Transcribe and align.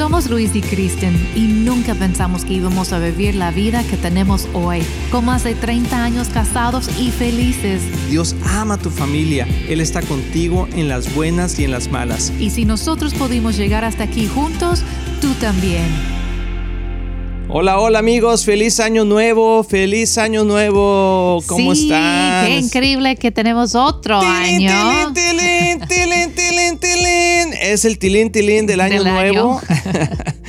Somos 0.00 0.30
Luis 0.30 0.56
y 0.56 0.62
Kristen 0.62 1.14
y 1.36 1.40
nunca 1.40 1.94
pensamos 1.94 2.46
que 2.46 2.54
íbamos 2.54 2.90
a 2.94 2.98
vivir 2.98 3.34
la 3.34 3.50
vida 3.50 3.84
que 3.84 3.98
tenemos 3.98 4.48
hoy, 4.54 4.82
con 5.10 5.26
más 5.26 5.44
de 5.44 5.54
30 5.54 6.02
años 6.02 6.28
casados 6.28 6.88
y 6.98 7.10
felices. 7.10 7.82
Dios 8.08 8.34
ama 8.46 8.76
a 8.76 8.78
tu 8.78 8.88
familia, 8.88 9.46
Él 9.68 9.78
está 9.78 10.00
contigo 10.00 10.66
en 10.72 10.88
las 10.88 11.14
buenas 11.14 11.58
y 11.58 11.64
en 11.64 11.72
las 11.72 11.90
malas. 11.90 12.32
Y 12.40 12.48
si 12.48 12.64
nosotros 12.64 13.12
pudimos 13.12 13.58
llegar 13.58 13.84
hasta 13.84 14.04
aquí 14.04 14.26
juntos, 14.26 14.82
tú 15.20 15.34
también. 15.34 15.84
Hola, 17.50 17.78
hola 17.78 17.98
amigos, 17.98 18.46
feliz 18.46 18.80
año 18.80 19.04
nuevo, 19.04 19.64
feliz 19.64 20.16
año 20.16 20.44
nuevo. 20.44 21.42
¿Cómo 21.46 21.74
sí, 21.74 21.90
están? 21.90 22.46
Qué 22.46 22.58
increíble 22.58 23.16
que 23.16 23.32
tenemos 23.32 23.74
otro 23.74 24.20
Tilín, 24.20 24.70
año. 24.70 25.12
tilín. 25.12 26.19
Es 27.60 27.84
el 27.84 27.98
tilín 27.98 28.32
tilín 28.32 28.66
del 28.66 28.80
año 28.80 29.04
Del 29.04 29.12
nuevo. 29.12 29.60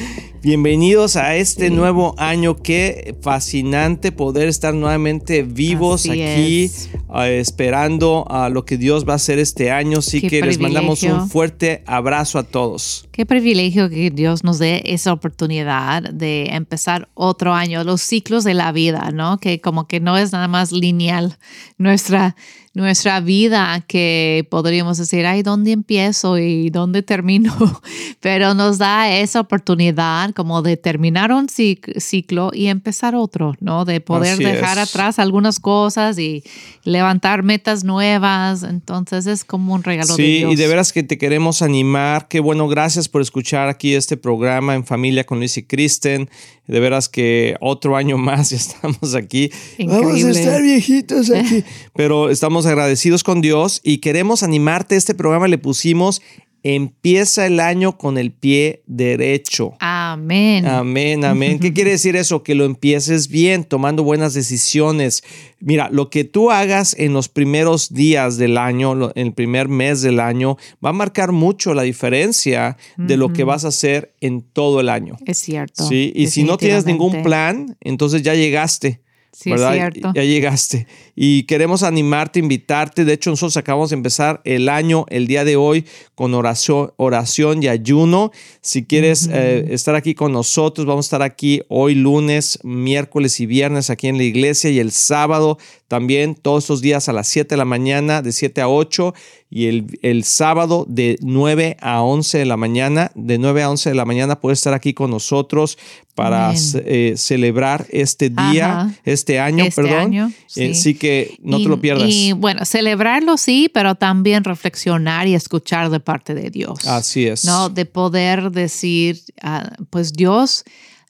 Bienvenidos 0.43 1.17
a 1.17 1.35
este 1.35 1.67
Sí. 1.67 1.73
nuevo 1.73 2.15
año. 2.17 2.55
Qué 2.63 3.15
fascinante 3.21 4.11
poder 4.11 4.47
estar 4.49 4.73
nuevamente 4.73 5.43
vivos 5.43 6.01
Así 6.01 6.19
aquí, 6.19 6.63
es. 6.63 6.89
ah, 7.09 7.29
esperando 7.29 8.25
a 8.27 8.49
lo 8.49 8.65
que 8.65 8.77
Dios 8.77 9.07
va 9.07 9.13
a 9.13 9.15
hacer 9.17 9.37
este 9.37 9.69
año. 9.69 9.99
Así 9.99 10.19
Qué 10.19 10.29
que 10.29 10.41
les 10.41 10.59
mandamos 10.59 11.03
un 11.03 11.29
fuerte 11.29 11.83
abrazo 11.85 12.39
a 12.39 12.43
todos. 12.43 13.07
Qué 13.11 13.27
privilegio 13.27 13.87
que 13.91 14.09
Dios 14.09 14.43
nos 14.43 14.57
dé 14.57 14.81
esa 14.85 15.13
oportunidad 15.13 16.01
de 16.11 16.47
empezar 16.47 17.07
otro 17.13 17.53
año, 17.53 17.83
los 17.83 18.01
ciclos 18.01 18.43
de 18.43 18.55
la 18.55 18.71
vida, 18.71 19.11
¿no? 19.13 19.37
Que 19.37 19.61
como 19.61 19.87
que 19.87 19.99
no 19.99 20.17
es 20.17 20.31
nada 20.31 20.47
más 20.47 20.71
lineal 20.71 21.37
nuestra, 21.77 22.35
nuestra 22.73 23.19
vida, 23.19 23.83
que 23.87 24.47
podríamos 24.49 24.97
decir, 24.97 25.25
ay, 25.27 25.43
¿dónde 25.43 25.71
empiezo 25.73 26.39
y 26.39 26.71
dónde 26.71 27.03
termino? 27.03 27.53
Pero 28.21 28.55
nos 28.55 28.79
da 28.79 29.11
esa 29.15 29.39
oportunidad 29.41 30.30
como 30.31 30.61
de 30.61 30.77
terminar 30.77 31.31
un 31.31 31.47
cic- 31.47 31.99
ciclo 31.99 32.51
y 32.53 32.67
empezar 32.67 33.15
otro, 33.15 33.55
¿no? 33.59 33.85
De 33.85 34.01
poder 34.01 34.33
Así 34.33 34.43
dejar 34.43 34.77
es. 34.77 34.89
atrás 34.89 35.19
algunas 35.19 35.59
cosas 35.59 36.17
y 36.19 36.43
levantar 36.83 37.43
metas 37.43 37.83
nuevas. 37.83 38.63
Entonces 38.63 39.25
es 39.27 39.45
como 39.45 39.73
un 39.73 39.83
regalo 39.83 40.15
de 40.15 40.23
Sí, 40.23 40.37
Dios. 40.39 40.53
y 40.53 40.55
de 40.55 40.67
veras 40.67 40.93
que 40.93 41.03
te 41.03 41.17
queremos 41.17 41.61
animar. 41.61 42.27
Qué 42.27 42.39
bueno, 42.39 42.67
gracias 42.67 43.07
por 43.09 43.21
escuchar 43.21 43.67
aquí 43.69 43.93
este 43.93 44.17
programa 44.17 44.75
en 44.75 44.85
familia 44.85 45.23
con 45.25 45.39
Luis 45.39 45.57
y 45.57 45.63
Kristen. 45.63 46.29
De 46.67 46.79
veras 46.79 47.09
que 47.09 47.55
otro 47.59 47.97
año 47.97 48.17
más 48.17 48.51
ya 48.51 48.57
estamos 48.57 49.15
aquí. 49.15 49.51
Vamos 49.79 49.93
a 49.95 50.07
Increíble. 50.09 50.39
estar 50.39 50.61
viejitos 50.61 51.31
aquí. 51.31 51.63
Pero 51.95 52.29
estamos 52.29 52.65
agradecidos 52.65 53.23
con 53.23 53.41
Dios 53.41 53.81
y 53.83 53.97
queremos 53.97 54.43
animarte. 54.43 54.95
Este 54.95 55.13
programa 55.15 55.47
le 55.47 55.57
pusimos 55.57 56.21
Empieza 56.63 57.47
el 57.47 57.59
año 57.59 57.97
con 57.97 58.19
el 58.19 58.31
pie 58.31 58.83
derecho. 58.85 59.73
Amén. 60.11 60.65
Amén, 60.65 61.23
amén. 61.25 61.59
¿Qué 61.59 61.73
quiere 61.73 61.91
decir 61.91 62.15
eso? 62.15 62.43
Que 62.43 62.55
lo 62.55 62.65
empieces 62.65 63.27
bien, 63.27 63.63
tomando 63.63 64.03
buenas 64.03 64.33
decisiones. 64.33 65.23
Mira, 65.59 65.89
lo 65.91 66.09
que 66.09 66.23
tú 66.23 66.51
hagas 66.51 66.95
en 66.97 67.13
los 67.13 67.29
primeros 67.29 67.93
días 67.93 68.37
del 68.37 68.57
año, 68.57 69.11
en 69.15 69.27
el 69.27 69.33
primer 69.33 69.67
mes 69.67 70.01
del 70.01 70.19
año, 70.19 70.57
va 70.83 70.89
a 70.89 70.93
marcar 70.93 71.31
mucho 71.31 71.73
la 71.73 71.83
diferencia 71.83 72.77
de 72.97 73.17
lo 73.17 73.31
que 73.31 73.43
vas 73.43 73.65
a 73.65 73.69
hacer 73.69 74.13
en 74.21 74.41
todo 74.41 74.79
el 74.79 74.89
año. 74.89 75.17
Es 75.25 75.39
cierto. 75.39 75.87
Sí, 75.87 76.11
y 76.15 76.27
si 76.27 76.43
no 76.43 76.57
tienes 76.57 76.85
ningún 76.85 77.23
plan, 77.23 77.77
entonces 77.79 78.21
ya 78.21 78.33
llegaste. 78.33 79.01
Sí, 79.33 79.51
es 79.53 79.61
cierto. 79.61 80.11
Ya 80.13 80.23
llegaste. 80.23 80.87
Y 81.15 81.43
queremos 81.43 81.83
animarte, 81.83 82.39
invitarte. 82.39 83.05
De 83.05 83.13
hecho, 83.13 83.29
nosotros 83.29 83.55
acabamos 83.55 83.91
de 83.91 83.95
empezar 83.95 84.41
el 84.43 84.67
año, 84.67 85.05
el 85.09 85.25
día 85.25 85.45
de 85.45 85.55
hoy, 85.55 85.85
con 86.15 86.33
oración, 86.33 86.91
oración 86.97 87.63
y 87.63 87.69
ayuno. 87.69 88.31
Si 88.59 88.83
quieres 88.83 89.29
eh, 89.31 89.67
estar 89.69 89.95
aquí 89.95 90.15
con 90.15 90.33
nosotros, 90.33 90.85
vamos 90.85 91.05
a 91.05 91.07
estar 91.07 91.21
aquí 91.21 91.61
hoy 91.69 91.95
lunes, 91.95 92.59
miércoles 92.63 93.39
y 93.39 93.45
viernes 93.45 93.89
aquí 93.89 94.09
en 94.09 94.17
la 94.17 94.23
iglesia 94.23 94.69
y 94.69 94.79
el 94.79 94.91
sábado 94.91 95.57
también, 95.87 96.35
todos 96.35 96.63
estos 96.63 96.81
días 96.81 97.09
a 97.09 97.13
las 97.13 97.27
7 97.27 97.49
de 97.49 97.57
la 97.57 97.65
mañana, 97.65 98.21
de 98.21 98.31
7 98.31 98.61
a 98.61 98.69
8 98.69 99.13
y 99.53 99.67
el, 99.67 99.99
el 100.01 100.23
sábado 100.23 100.85
de 100.87 101.17
9 101.21 101.75
a 101.81 102.01
11 102.01 102.37
de 102.37 102.45
la 102.45 102.55
mañana. 102.55 103.11
De 103.15 103.37
9 103.37 103.63
a 103.63 103.69
11 103.69 103.89
de 103.89 103.95
la 103.95 104.05
mañana 104.05 104.39
puedes 104.39 104.59
estar 104.59 104.73
aquí 104.73 104.93
con 104.93 105.11
nosotros 105.11 105.77
para 106.15 106.53
eh, 106.55 107.15
celebrar 107.17 107.85
este 107.89 108.29
día, 108.29 108.81
Ajá. 108.83 108.93
este 109.03 109.39
año, 109.41 109.65
Este 109.65 109.81
perdón. 109.81 109.99
año, 109.99 110.27
Eh, 110.55 110.73
sí. 110.73 110.75
sí 110.75 110.95
que 110.95 111.35
no 111.41 111.59
y, 111.59 111.63
te 111.63 111.69
lo 111.69 111.81
pierdas. 111.81 112.07
Y 112.09 112.31
bueno, 112.31 112.63
celebrarlo 112.63 113.35
sí, 113.37 113.69
pero 113.73 113.95
también 113.95 114.45
reflexionar 114.45 115.27
y 115.27 115.35
escuchar 115.35 115.89
de 115.89 115.99
parte 115.99 116.33
de 116.33 116.49
Dios. 116.49 116.87
Así 116.87 117.27
es. 117.27 117.43
No, 117.43 117.67
de 117.69 117.85
poder 117.85 118.51
decir, 118.51 119.19
ah, 119.41 119.69
pues 119.89 120.13
Dios, 120.13 120.63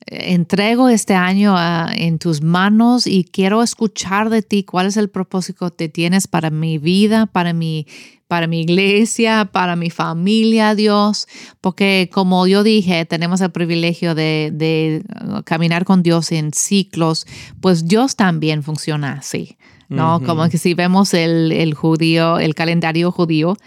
entrego 0.08 0.90
este 0.90 1.14
año 1.14 1.56
ah, 1.58 1.92
en 1.96 2.20
tus 2.20 2.42
manos 2.42 3.08
y 3.08 3.24
quiero 3.24 3.64
escuchar 3.64 4.30
de 4.30 4.42
ti 4.42 4.64
cuál 4.64 4.88
es 4.88 4.98
el 4.98 5.10
propósito 5.10 5.76
que 5.76 5.90
tienes 5.90 6.28
para 6.28 6.50
mi 6.50 6.78
vida, 6.78 7.26
para 7.28 7.54
mi 7.54 7.86
para 8.32 8.48
mi 8.48 8.62
iglesia, 8.62 9.50
para 9.52 9.76
mi 9.76 9.90
familia, 9.90 10.74
Dios, 10.74 11.28
porque 11.60 12.10
como 12.14 12.48
yo 12.48 12.64
dije, 12.64 13.04
tenemos 13.04 13.42
el 13.42 13.52
privilegio 13.52 14.16
de, 14.16 14.52
de, 14.54 15.04
uh, 15.28 15.42
caminar 15.44 15.84
con 15.84 16.02
Dios 16.02 16.32
en 16.32 16.54
ciclos, 16.54 17.28
pues 17.60 17.90
Dios 17.90 18.16
también 18.16 18.64
funciona 18.64 19.18
así. 19.20 19.58
¿no? 19.90 20.22
Como 20.26 20.48
que 20.48 20.58
si 20.58 20.74
vemos 20.74 21.14
el, 21.14 21.52
el 21.52 21.74
judío, 21.74 22.40
el 22.40 22.56
calendario 22.56 23.12
judío, 23.12 23.58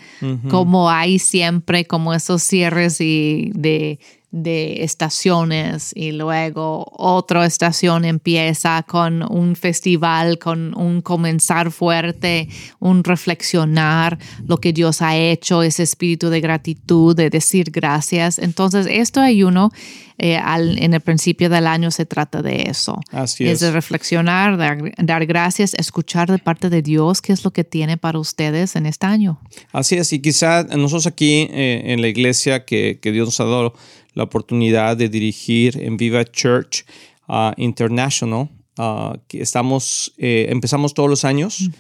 como 0.49 0.89
hay 0.89 1.19
siempre 1.19 1.85
como 1.85 2.15
esos 2.15 2.43
cierres 2.43 2.99
y 3.03 3.51
de, 3.55 3.99
de 4.37 4.83
estaciones 4.83 5.93
y 5.95 6.11
luego 6.11 6.85
otra 6.91 7.47
estación 7.47 8.05
empieza 8.05 8.83
con 8.83 9.23
un 9.31 9.55
festival, 9.55 10.39
con 10.41 10.77
un 10.77 11.03
comenzar 11.03 11.71
fuerte, 11.71 12.49
un 12.81 13.05
reflexionar 13.05 14.19
lo 14.47 14.57
que 14.59 14.73
Dios 14.73 15.03
ha 15.03 15.17
hecho, 15.17 15.63
ese 15.63 15.85
espíritu 15.85 16.31
de 16.31 16.41
gratitud, 16.41 17.15
de 17.15 17.31
decir 17.31 17.71
gracias. 17.71 18.41
Entonces, 18.41 18.87
esto 18.91 19.21
ayuno 19.21 19.71
eh, 20.19 20.37
al- 20.37 20.79
en 20.79 20.95
el 20.95 21.01
principio 21.01 21.49
del 21.49 21.67
año 21.67 21.91
se 21.91 22.05
trata 22.07 22.41
de 22.43 22.63
eso. 22.71 22.99
Así 23.11 23.45
es 23.45 23.55
es. 23.55 23.61
de 23.61 23.71
reflexionar, 23.73 24.57
dar, 24.57 24.79
dar 24.99 25.27
gracias, 25.27 25.75
escuchar 25.75 26.31
de 26.31 26.39
parte 26.39 26.71
de 26.71 26.83
Dios 26.83 27.21
qué 27.21 27.33
es 27.33 27.45
lo 27.45 27.53
que 27.53 27.65
tiene 27.65 27.97
para 27.97 28.19
ustedes 28.19 28.75
en 28.77 28.87
este 28.87 29.07
año. 29.07 29.41
Así 29.73 29.97
es, 29.97 30.13
y 30.13 30.21
quizá 30.21 30.65
nosotros 30.65 31.07
aquí 31.07 31.49
eh, 31.51 31.83
en 31.87 32.01
la 32.01 32.09
iglesia 32.09 32.65
que, 32.65 32.99
que 33.01 33.11
Dios 33.13 33.27
nos 33.27 33.41
ha 33.41 33.45
dado 33.45 33.75
la 34.15 34.25
oportunidad 34.25 34.97
de 34.97 35.09
dirigir 35.09 35.81
en 35.83 35.97
Viva 35.97 36.25
Church 36.25 36.85
ah, 37.29 37.53
International, 37.57 38.49
ah, 38.79 39.19
que 39.29 39.41
estamos, 39.43 40.15
eh, 40.19 40.47
empezamos 40.51 40.95
todos 40.95 41.11
los 41.11 41.25
años 41.25 41.71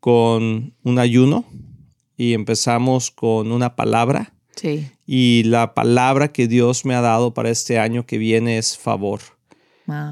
con 0.00 0.74
un 0.82 0.98
ayuno 0.98 1.44
y 2.16 2.32
empezamos 2.32 3.10
con 3.10 3.52
una 3.52 3.76
palabra 3.76 4.32
Sí. 4.56 4.86
y 5.04 5.42
la 5.44 5.74
palabra 5.74 6.28
que 6.28 6.46
Dios 6.46 6.84
me 6.84 6.94
ha 6.94 7.00
dado 7.00 7.34
para 7.34 7.50
este 7.50 7.78
año 7.80 8.06
que 8.06 8.18
viene 8.18 8.56
es 8.56 8.78
favor. 8.78 9.20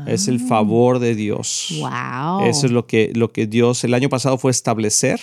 Es 0.06 0.28
el 0.28 0.38
favor 0.38 0.98
de 0.98 1.14
Dios. 1.14 1.74
Wow. 1.80 2.46
Eso 2.46 2.66
es 2.66 2.72
lo 2.72 2.86
que, 2.86 3.10
lo 3.14 3.32
que 3.32 3.46
Dios 3.46 3.84
el 3.84 3.94
año 3.94 4.08
pasado 4.08 4.36
fue 4.36 4.50
establecer 4.50 5.18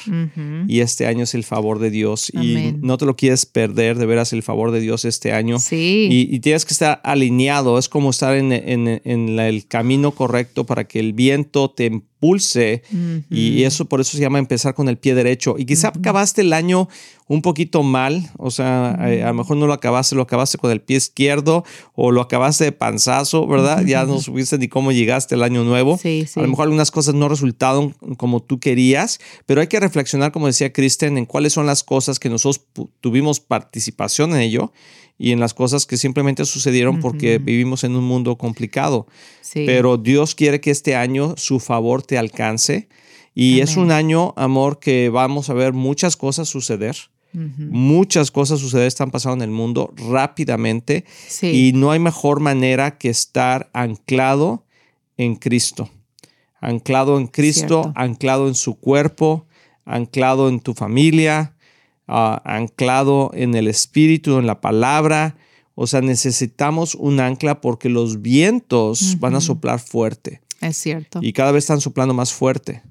y 0.67 0.79
este 0.79 1.05
año 1.05 1.23
es 1.23 1.35
el 1.35 1.43
favor 1.43 1.77
de 1.79 1.91
Dios. 1.91 2.31
Amén. 2.35 2.79
Y 2.81 2.85
no 2.85 2.97
te 2.97 3.05
lo 3.05 3.15
quieres 3.15 3.45
perder, 3.45 3.97
de 3.97 4.05
veras, 4.05 4.33
el 4.33 4.41
favor 4.43 4.71
de 4.71 4.79
Dios 4.79 5.05
este 5.05 5.33
año. 5.33 5.59
Sí. 5.59 6.07
Y, 6.09 6.35
y 6.35 6.39
tienes 6.39 6.65
que 6.65 6.73
estar 6.73 6.99
alineado, 7.03 7.77
es 7.77 7.89
como 7.89 8.09
estar 8.09 8.35
en, 8.35 8.51
en- 8.51 9.01
en 9.03 9.35
la- 9.35 9.47
el 9.49 9.67
camino 9.67 10.11
correcto 10.11 10.65
para 10.65 10.85
que 10.85 10.99
el 10.99 11.13
viento 11.13 11.69
te 11.69 12.01
impulse. 12.19 12.83
Y 13.29 13.63
eso 13.63 13.85
por 13.85 14.01
eso 14.01 14.17
se 14.17 14.21
llama 14.21 14.39
empezar 14.39 14.73
con 14.73 14.89
el 14.89 14.97
pie 14.97 15.15
derecho. 15.15 15.55
Y 15.57 15.65
quizá 15.65 15.89
acabaste 15.89 16.41
el 16.41 16.53
año 16.53 16.87
un 17.27 17.41
poquito 17.43 17.83
mal, 17.83 18.31
o 18.37 18.49
sea, 18.49 18.97
eh, 19.07 19.21
a 19.21 19.27
lo 19.27 19.35
mejor 19.35 19.55
no 19.55 19.67
lo 19.67 19.73
acabaste, 19.73 20.15
lo 20.15 20.23
acabaste 20.23 20.57
con 20.57 20.71
el 20.71 20.81
pie 20.81 20.97
izquierdo 20.97 21.63
o 21.93 22.11
lo 22.11 22.21
acabaste 22.21 22.63
de 22.63 22.71
panzazo, 22.71 23.45
¿verdad? 23.45 23.85
Ya 23.85 24.03
no 24.05 24.19
supiste 24.19 24.57
ni 24.57 24.67
cómo 24.67 24.91
llegaste 24.91 25.35
el 25.35 25.43
año 25.43 25.63
nuevo. 25.63 25.99
Sí, 26.01 26.25
sí. 26.27 26.39
A 26.39 26.43
lo 26.43 26.49
mejor 26.49 26.63
algunas 26.63 26.89
cosas 26.89 27.13
no 27.13 27.29
resultaron 27.29 27.91
como 28.17 28.41
tú 28.41 28.59
querías, 28.59 29.19
pero 29.45 29.61
hay 29.61 29.67
que 29.67 29.79
reflexionar, 29.79 30.31
como 30.31 30.47
decía 30.47 30.73
Kristen, 30.73 31.19
en 31.19 31.27
cuáles 31.27 31.53
son 31.53 31.67
las 31.67 31.83
cosas 31.83 32.17
que 32.17 32.29
nosotros 32.29 32.65
tuvimos 32.99 33.39
participación 33.39 34.31
en 34.31 34.41
ello 34.41 34.71
y 35.19 35.33
en 35.33 35.41
las 35.41 35.53
cosas 35.53 35.85
que 35.85 35.97
simplemente 35.97 36.45
sucedieron 36.45 37.01
porque 37.01 37.37
vivimos 37.37 37.83
en 37.83 37.95
un 37.95 38.05
mundo 38.05 38.37
complicado. 38.37 39.05
Sí. 39.41 39.65
Pero 39.65 39.97
Dios 39.97 40.33
quiere 40.33 40.61
que 40.61 40.71
este 40.71 40.95
año 40.95 41.35
su 41.35 41.59
favor 41.59 42.01
te 42.09 42.17
alcance 42.17 42.89
y 43.35 43.59
es 43.61 43.77
un 43.77 43.91
año, 43.91 44.33
amor, 44.35 44.79
que 44.79 45.09
vamos 45.09 45.51
a 45.51 45.53
ver 45.53 45.73
muchas 45.73 46.17
cosas 46.17 46.49
suceder. 46.49 46.97
Muchas 47.31 48.31
cosas 48.31 48.59
suceder, 48.59 48.87
están 48.87 49.11
pasando 49.11 49.43
en 49.43 49.51
el 49.51 49.55
mundo 49.55 49.93
rápidamente 49.95 51.05
Sí. 51.27 51.67
y 51.69 51.73
no 51.73 51.91
hay 51.91 51.99
mejor 51.99 52.39
manera 52.39 52.97
que 52.97 53.09
estar 53.09 53.69
anclado 53.73 54.65
en 55.15 55.35
Cristo. 55.35 55.91
Anclado 56.59 57.19
en 57.19 57.27
Cristo, 57.27 57.83
Cierto. 57.83 57.93
anclado 57.95 58.47
en 58.47 58.55
su 58.55 58.79
cuerpo, 58.79 59.45
anclado 59.85 60.49
en 60.49 60.59
tu 60.59 60.73
familia, 60.73 61.53
ah, 62.07 62.41
anclado 62.45 63.29
en 63.35 63.53
el 63.53 63.67
Espíritu, 63.67 64.39
en 64.39 64.47
la 64.47 64.59
palabra. 64.59 65.35
O 65.75 65.85
sea, 65.85 66.01
necesitamos 66.01 66.95
un 66.95 67.19
ancla 67.19 67.61
porque 67.61 67.89
los 67.89 68.23
vientos 68.23 69.17
van 69.19 69.35
a 69.35 69.39
soplar 69.41 69.79
fuerte 69.79 70.41
Es 70.61 70.77
cierto. 70.77 71.19
y 71.21 71.33
cada 71.33 71.51
vez 71.51 71.63
están 71.63 71.81
soplando 71.81 72.13
más 72.13 72.31
fuerte. 72.33 72.81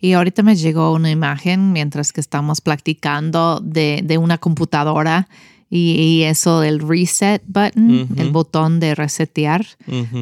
Y 0.00 0.12
ahorita 0.12 0.42
me 0.42 0.54
llegó 0.56 0.92
una 0.92 1.10
imagen 1.10 1.72
mientras 1.72 2.12
que 2.12 2.20
estamos 2.20 2.60
practicando 2.60 3.60
de, 3.64 4.00
de 4.04 4.18
una 4.18 4.36
computadora 4.38 5.28
y, 5.70 5.92
y 5.92 6.22
eso 6.24 6.60
del 6.60 6.78
reset 6.80 7.42
button, 7.46 8.08
el 8.18 8.30
botón 8.30 8.80
de 8.80 8.94
resetear. 8.94 9.64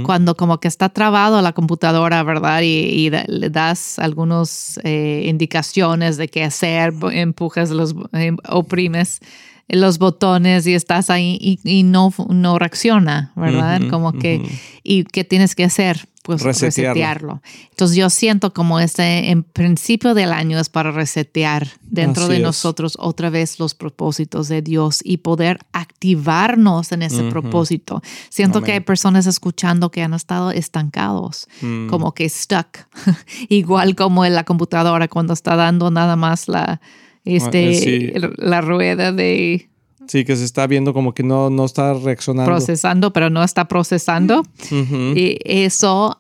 Cuando 0.05 0.37
como 0.37 0.61
que 0.61 0.69
está 0.69 0.89
trabado 0.91 1.43
la 1.43 1.53
computadora, 1.53 2.23
¿verdad? 2.23 2.63
Y, 2.63 2.67
y 2.67 3.11
da- 3.11 3.25
le 3.27 3.51
das 3.51 3.99
algunas 3.99 4.79
indicaciones 5.27 6.17
de 6.17 6.29
qué 6.29 6.45
hacer, 6.45 6.95
empujas 7.13 7.71
los, 7.71 7.95
em, 8.13 8.37
oprimes 8.49 9.21
los 9.69 9.99
botones 9.99 10.67
y 10.67 10.75
estás 10.75 11.09
ahí 11.11 11.39
y, 11.41 11.59
y 11.65 11.83
no, 11.83 12.13
reacciona, 12.59 13.33
¿verdad? 13.37 13.81
Como 13.91 14.13
que. 14.13 14.43
¿y 14.83 15.05
qué 15.05 15.25
tienes 15.25 15.55
que 15.55 15.65
hacer? 15.65 16.09
Pues 16.23 16.43
Resetearlo. 16.43 16.93
resetearlo. 16.95 17.43
Entonces 17.71 17.97
yo 17.97 18.09
siento 18.09 18.53
como 18.55 18.79
este 18.79 19.31
en 19.33 19.43
principio 19.43 20.15
del 20.15 20.33
año 20.33 20.59
es 20.61 20.69
para 20.69 20.93
resetear 20.93 21.67
dentro 21.83 22.23
Así 22.23 22.31
de 22.33 22.37
es. 22.39 22.43
nosotros 22.45 22.97
otra 23.01 23.29
vez 23.29 23.59
los 23.59 23.75
propósitos 23.75 24.47
de 24.49 24.63
Dios 24.63 25.01
y 25.03 25.17
poder 25.17 25.59
activarnos 26.07 26.93
en 26.93 27.03
ese 27.03 27.25
propósito. 27.25 28.03
Siento 28.29 28.63
que 28.63 28.73
hay 28.73 28.81
personas 28.81 29.27
escuchando 29.27 29.91
que 29.91 30.03
han 30.03 30.15
estado 30.15 30.51
estancados, 30.53 31.49
Mm. 31.61 31.89
como 31.89 32.13
que 32.15 32.29
stuck, 32.29 32.87
igual 33.49 33.95
como 33.97 34.25
en 34.25 34.35
la 34.35 34.45
computadora 34.45 35.09
cuando 35.09 35.33
está 35.33 35.57
dando 35.57 35.91
nada 35.91 36.17
más 36.17 36.49
la 36.49 36.81
este 37.25 37.71
Ah, 37.71 37.75
sí. 37.75 38.13
la 38.37 38.61
rueda 38.61 39.13
de 39.13 39.71
Sí, 40.09 40.25
que 40.25 40.37
se 40.37 40.45
está 40.45 40.67
viendo 40.67 40.93
como 40.93 41.15
que 41.15 41.23
no, 41.23 41.51
no 41.51 41.65
está 41.65 41.95
reaccionando. 41.95 42.51
procesando, 42.51 43.13
pero 43.13 43.31
no 43.31 43.43
está 43.43 43.67
procesando. 43.69 44.41
Ujú. 44.71 45.15
Y 45.17 45.39
eso 45.45 46.19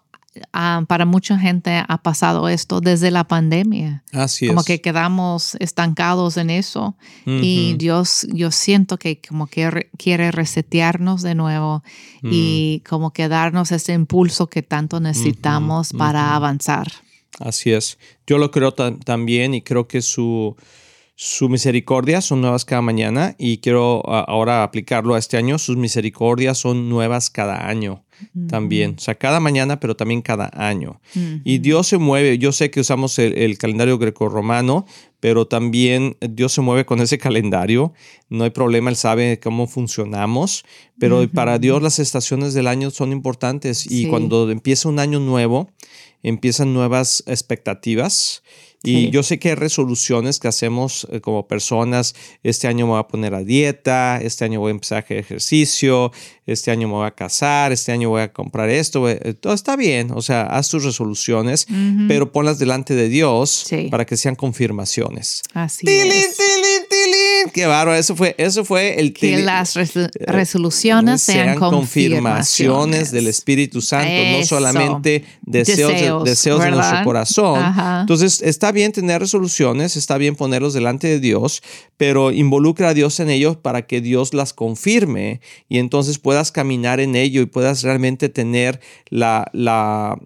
ah, 0.55 0.83
para 0.89 1.05
mucha 1.05 1.39
gente 1.39 1.83
ha 1.87 1.99
pasado 2.03 2.49
esto 2.49 2.81
desde 2.81 3.11
la 3.11 3.25
pandemia. 3.25 4.03
Así 4.13 4.47
como 4.47 4.61
es. 4.61 4.67
que 4.67 4.81
quedamos 4.81 5.57
estancados 5.61 6.37
en 6.39 6.49
eso 6.49 6.97
y 7.27 7.71
Ujú. 7.73 7.79
Dios, 7.79 8.27
yo 8.33 8.51
siento 8.51 8.97
que 8.99 9.21
como 9.21 9.47
que 9.47 9.71
re- 9.71 9.91
quiere 9.99 10.31
resetearnos 10.31 11.21
de 11.23 11.35
nuevo 11.35 11.83
Mm. 12.23 12.31
y 12.33 12.83
como 12.89 13.13
que 13.13 13.29
darnos 13.29 13.73
ese 13.73 13.93
impulso 13.93 14.47
que 14.49 14.63
tanto 14.63 15.01
necesitamos 15.01 15.93
para 15.93 16.35
avanzar. 16.35 16.87
Así 17.41 17.73
es. 17.73 17.99
Yo 18.27 18.39
lo 18.39 18.51
creo 18.51 18.75
tam- 18.75 19.03
también 19.05 19.53
y 19.55 19.63
creo 19.63 19.89
que 19.89 20.01
su, 20.03 20.55
su 21.15 21.49
misericordia 21.49 22.21
son 22.21 22.41
nuevas 22.41 22.65
cada 22.65 22.83
mañana 22.83 23.35
y 23.39 23.59
quiero 23.59 24.03
ahora 24.09 24.63
aplicarlo 24.65 25.15
a 25.15 25.19
este 25.19 25.37
año. 25.37 25.59
Sus 25.59 25.77
misericordias 25.77 26.59
son 26.59 26.89
nuevas 26.89 27.31
cada 27.31 27.69
año 27.69 28.05
también. 28.49 28.95
O 28.99 29.01
sea, 29.01 29.17
cada 29.17 29.41
mañana, 29.41 29.81
pero 29.81 29.97
también 29.97 30.23
cada 30.23 30.49
año. 30.55 31.01
Y 31.45 31.59
Dios 31.59 31.89
se 31.89 31.99
mueve. 31.99 32.39
Yo 32.39 32.53
sé 32.53 32.71
que 32.71 32.81
usamos 32.81 33.19
el, 33.19 33.37
el 33.37 33.59
calendario 33.59 33.99
grecorromano, 33.99 34.87
pero 35.21 35.47
también 35.49 36.17
Dios 36.21 36.53
se 36.53 36.61
mueve 36.61 36.87
con 36.87 37.01
ese 37.01 37.19
calendario. 37.19 37.93
No 38.29 38.45
hay 38.45 38.51
problema, 38.51 38.91
Él 38.91 38.97
sabe 38.97 39.41
cómo 39.41 39.67
funcionamos. 39.67 40.65
Pero 40.99 41.29
para 41.31 41.59
Dios 41.59 41.83
las 41.83 41.99
estaciones 41.99 42.55
del 42.55 42.69
año 42.69 42.91
son 42.91 43.11
importantes. 43.13 43.87
Y 43.87 44.05
Sí. 44.05 44.07
cuando 44.09 44.49
empieza 44.51 44.89
un 44.89 44.99
año 45.01 45.19
nuevo, 45.19 45.71
empiezan 46.23 46.73
nuevas 46.73 47.25
expectativas. 47.27 48.43
Y 48.85 49.07
Sí. 49.07 49.11
yo 49.11 49.23
sé 49.23 49.39
que 49.39 49.51
hay 49.51 49.55
resoluciones 49.55 50.41
que 50.41 50.49
hacemos 50.49 51.07
eh, 51.13 51.21
como 51.21 51.47
personas. 51.47 52.15
Este 52.43 52.67
año 52.67 52.87
me 52.87 52.93
voy 52.93 53.01
a 53.01 53.07
poner 53.09 53.33
a 53.35 53.45
dieta, 53.45 54.19
este 54.21 54.45
año 54.45 54.59
voy 54.61 54.71
a 54.71 54.73
empezar 54.73 54.99
a 54.99 55.01
hacer 55.05 55.19
ejercicio, 55.19 56.11
este 56.47 56.71
año 56.73 56.89
me 56.89 56.95
voy 56.95 57.07
a 57.07 57.13
casar, 57.13 57.71
este 57.71 57.93
año 57.93 58.09
voy 58.09 58.23
a 58.23 58.33
comprar 58.33 58.69
esto. 58.71 59.09
eh, 59.09 59.35
todo 59.35 59.53
está 59.55 59.77
bien, 59.77 60.11
o 60.11 60.21
sea, 60.23 60.43
haz 60.43 60.69
tus 60.69 60.83
resoluciones, 60.85 61.67
pero 62.09 62.33
ponlas 62.33 62.59
delante 62.59 62.95
de 62.95 63.09
Dios 63.09 63.51
Sí. 63.69 63.87
para 63.91 64.05
que 64.05 64.17
sean 64.17 64.35
confirmaciones. 64.35 65.43
Así 65.55 65.87
Tilín, 65.87 66.11
es. 66.13 66.37
tilín. 66.37 66.72
Qué 67.53 67.67
bárbaro, 67.67 67.97
eso 67.97 68.15
fue, 68.17 68.35
eso 68.39 68.65
fue 68.65 69.01
el 69.01 69.13
Que 69.13 69.39
las 69.39 69.77
resolu- 69.77 70.11
resoluciones 70.27 71.23
sean, 71.23 71.59
confirmaciones 71.59 73.11
del 73.11 73.27
Espíritu 73.27 73.81
Santo, 73.81 74.11
no 74.39 74.45
solamente 74.45 75.25
deseos, 75.43 75.89
de- 75.93 75.95
Deseos, 75.95 76.25
deseos 76.25 76.63
de 76.65 76.71
nuestro 76.71 77.05
corazón. 77.05 77.59
Ajá. 77.59 78.01
Entonces, 78.03 78.43
está 78.43 78.73
bien 78.73 78.93
tener 78.93 79.21
resoluciones, 79.21 79.97
está 79.97 80.19
bien 80.19 80.35
ponerlos 80.37 80.75
delante 80.75 81.07
de 81.09 81.21
Dios, 81.21 81.63
pero 81.97 82.33
involucra 82.33 82.91
a 82.91 82.95
Dios 82.95 83.21
en 83.21 83.31
ellos 83.31 83.57
para 83.57 83.83
que 83.87 84.01
Dios 84.01 84.35
las 84.35 84.53
confirme 84.53 85.41
y 85.69 85.79
entonces 85.79 86.19
puedas 86.19 86.53
caminar 86.53 87.01
en 87.01 87.17
ello 87.17 87.43
y 87.43 87.47
puedas 87.47 87.83
realmente 87.83 88.29
tener 88.29 88.81
la, 89.09 89.49
la, 89.53 90.19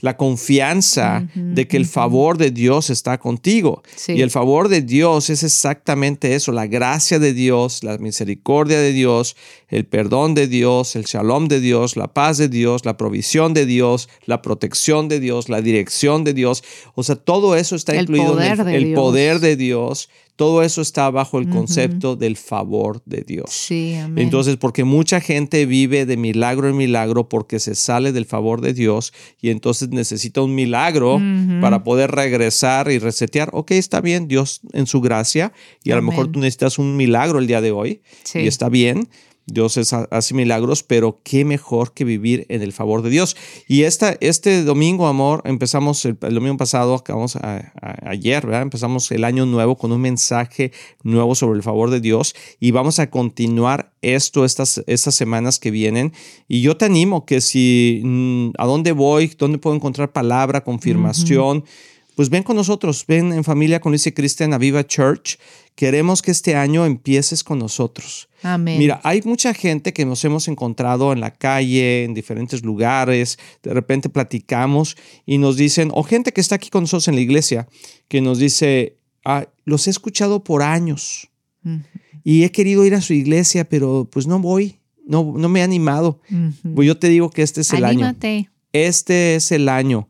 la 0.00 0.16
confianza 0.16 1.28
de 1.34 1.68
que 1.68 1.76
el 1.76 1.86
favor 1.86 2.38
de 2.38 2.50
Dios 2.50 2.90
está 2.90 3.18
contigo. 3.18 3.82
Sí. 3.96 4.12
Y 4.12 4.22
el 4.22 4.30
favor 4.30 4.68
de 4.68 4.82
Dios 4.82 5.30
es 5.30 5.42
exactamente 5.42 6.34
eso, 6.34 6.52
la 6.52 6.66
gracia 6.66 7.18
de 7.18 7.32
Dios, 7.32 7.84
la 7.84 7.98
misericordia 7.98 8.80
de 8.80 8.92
Dios, 8.92 9.36
el 9.68 9.84
perdón 9.86 10.34
de 10.34 10.48
Dios, 10.48 10.96
el 10.96 11.04
shalom 11.04 11.48
de 11.48 11.60
Dios, 11.60 11.96
la 11.96 12.08
paz 12.08 12.38
de 12.38 12.48
Dios, 12.48 12.84
la 12.84 12.96
provisión 12.96 13.54
de 13.54 13.66
Dios, 13.66 14.08
la 14.26 14.42
protección 14.42 15.08
de 15.08 15.20
Dios, 15.20 15.48
la 15.48 15.60
dirección 15.60 16.24
de 16.24 16.34
Dios. 16.34 16.64
O 16.94 17.02
sea, 17.02 17.16
todo 17.16 17.56
eso 17.56 17.76
está 17.76 17.92
El 17.94 18.02
incluido 18.02 18.40
en 18.40 18.52
el, 18.52 18.64
de 18.64 18.76
el 18.76 18.84
Dios. 18.86 19.00
poder 19.00 19.40
de 19.40 19.56
Dios. 19.56 20.08
Todo 20.36 20.62
eso 20.62 20.80
está 20.80 21.10
bajo 21.10 21.38
el 21.38 21.50
concepto 21.50 22.16
del 22.16 22.34
favor 22.38 23.02
de 23.04 23.20
Dios. 23.26 23.50
Sí, 23.50 23.94
amén. 23.96 24.24
Entonces, 24.24 24.56
porque 24.56 24.84
mucha 24.84 25.20
gente 25.20 25.66
vive 25.66 26.06
de 26.06 26.16
milagro 26.16 26.66
en 26.70 26.78
milagro 26.78 27.28
porque 27.28 27.60
se 27.60 27.74
sale 27.74 28.12
del 28.12 28.24
favor 28.24 28.62
de 28.62 28.72
Dios 28.72 29.12
y 29.42 29.50
entonces 29.50 29.89
necesita 29.90 30.40
un 30.42 30.54
milagro 30.54 31.20
para 31.60 31.84
poder 31.84 32.10
regresar 32.10 32.90
y 32.90 32.98
resetear. 32.98 33.50
Ok, 33.52 33.72
está 33.72 34.00
bien, 34.00 34.28
Dios 34.28 34.60
en 34.72 34.86
su 34.86 35.00
gracia 35.00 35.52
y 35.84 35.90
a 35.92 35.96
lo 35.96 36.02
mejor 36.02 36.28
tú 36.28 36.38
necesitas 36.40 36.78
un 36.78 36.96
milagro 36.96 37.38
el 37.38 37.46
día 37.46 37.60
de 37.60 37.70
hoy 37.70 38.00
Sí. 38.24 38.40
y 38.40 38.46
está 38.46 38.68
bien. 38.68 39.08
Dios 39.52 39.78
hace 40.10 40.34
milagros, 40.34 40.82
pero 40.82 41.20
qué 41.22 41.44
mejor 41.44 41.92
que 41.92 42.04
vivir 42.04 42.46
en 42.48 42.62
el 42.62 42.72
favor 42.72 43.02
de 43.02 43.10
Dios. 43.10 43.36
Y 43.68 43.82
esta, 43.82 44.16
este 44.20 44.64
domingo, 44.64 45.06
amor, 45.06 45.42
empezamos 45.44 46.04
el, 46.04 46.18
domingo 46.18 46.56
pasado, 46.56 46.94
acabamos 46.94 47.38
ayer, 48.02 48.46
¿verdad? 48.46 48.62
Empezamos 48.62 49.10
el 49.10 49.24
año 49.24 49.46
nuevo 49.46 49.76
con 49.76 49.92
un 49.92 50.00
mensaje 50.00 50.72
nuevo 51.02 51.34
sobre 51.34 51.56
el 51.56 51.62
favor 51.62 51.90
de 51.90 52.00
Dios 52.00 52.34
y 52.58 52.70
vamos 52.70 52.98
a 52.98 53.10
continuar 53.10 53.92
esto 54.02 54.44
estas, 54.44 54.82
estas 54.86 55.14
semanas 55.14 55.58
que 55.58 55.70
vienen. 55.70 56.12
Y 56.48 56.62
yo 56.62 56.76
te 56.76 56.86
animo 56.86 57.24
que 57.26 57.40
si 57.40 58.00
mm, 58.04 58.50
a 58.58 58.66
dónde 58.66 58.92
voy, 58.92 59.32
dónde 59.38 59.58
puedo 59.58 59.76
encontrar 59.76 60.12
palabra, 60.12 60.62
confirmación. 60.62 61.64
Pues 62.16 62.28
ven 62.28 62.42
con 62.42 62.56
nosotros, 62.56 63.04
ven 63.06 63.32
en 63.32 63.44
familia 63.44 63.80
con 63.80 63.92
Luis 63.92 64.06
y 64.06 64.12
Cristian 64.12 64.52
a 64.52 64.58
Viva 64.58 64.86
Church. 64.86 65.38
Queremos 65.74 66.20
que 66.20 66.30
este 66.30 66.56
año 66.56 66.84
empieces 66.84 67.42
con 67.42 67.58
nosotros. 67.58 68.28
Amén. 68.42 68.78
Mira, 68.78 69.00
hay 69.04 69.22
mucha 69.24 69.54
gente 69.54 69.92
que 69.92 70.04
nos 70.04 70.24
hemos 70.24 70.48
encontrado 70.48 71.12
en 71.12 71.20
la 71.20 71.30
calle, 71.32 72.04
en 72.04 72.12
diferentes 72.14 72.62
lugares, 72.64 73.38
de 73.62 73.72
repente 73.72 74.08
platicamos 74.08 74.96
y 75.24 75.38
nos 75.38 75.56
dicen, 75.56 75.90
o 75.94 76.02
gente 76.02 76.32
que 76.32 76.40
está 76.40 76.56
aquí 76.56 76.68
con 76.68 76.82
nosotros 76.82 77.08
en 77.08 77.14
la 77.14 77.20
iglesia, 77.22 77.68
que 78.08 78.20
nos 78.20 78.38
dice, 78.38 78.96
"Ah, 79.24 79.46
los 79.64 79.86
he 79.86 79.90
escuchado 79.90 80.42
por 80.44 80.62
años 80.62 81.28
y 82.24 82.44
he 82.44 82.50
querido 82.50 82.84
ir 82.84 82.94
a 82.94 83.00
su 83.00 83.14
iglesia, 83.14 83.64
pero 83.68 84.08
pues 84.10 84.26
no 84.26 84.38
voy, 84.38 84.80
no, 85.06 85.34
no 85.36 85.48
me 85.48 85.60
he 85.60 85.62
animado. 85.62 86.20
ujú. 86.30 86.74
Pues 86.74 86.86
yo 86.86 86.98
te 86.98 87.08
digo 87.08 87.30
que 87.30 87.42
este 87.42 87.60
es 87.62 87.72
el 87.72 87.84
año. 87.84 88.06
Anímate. 88.06 88.50
Este 88.72 89.34
es 89.34 89.50
el 89.50 89.68
año, 89.68 90.08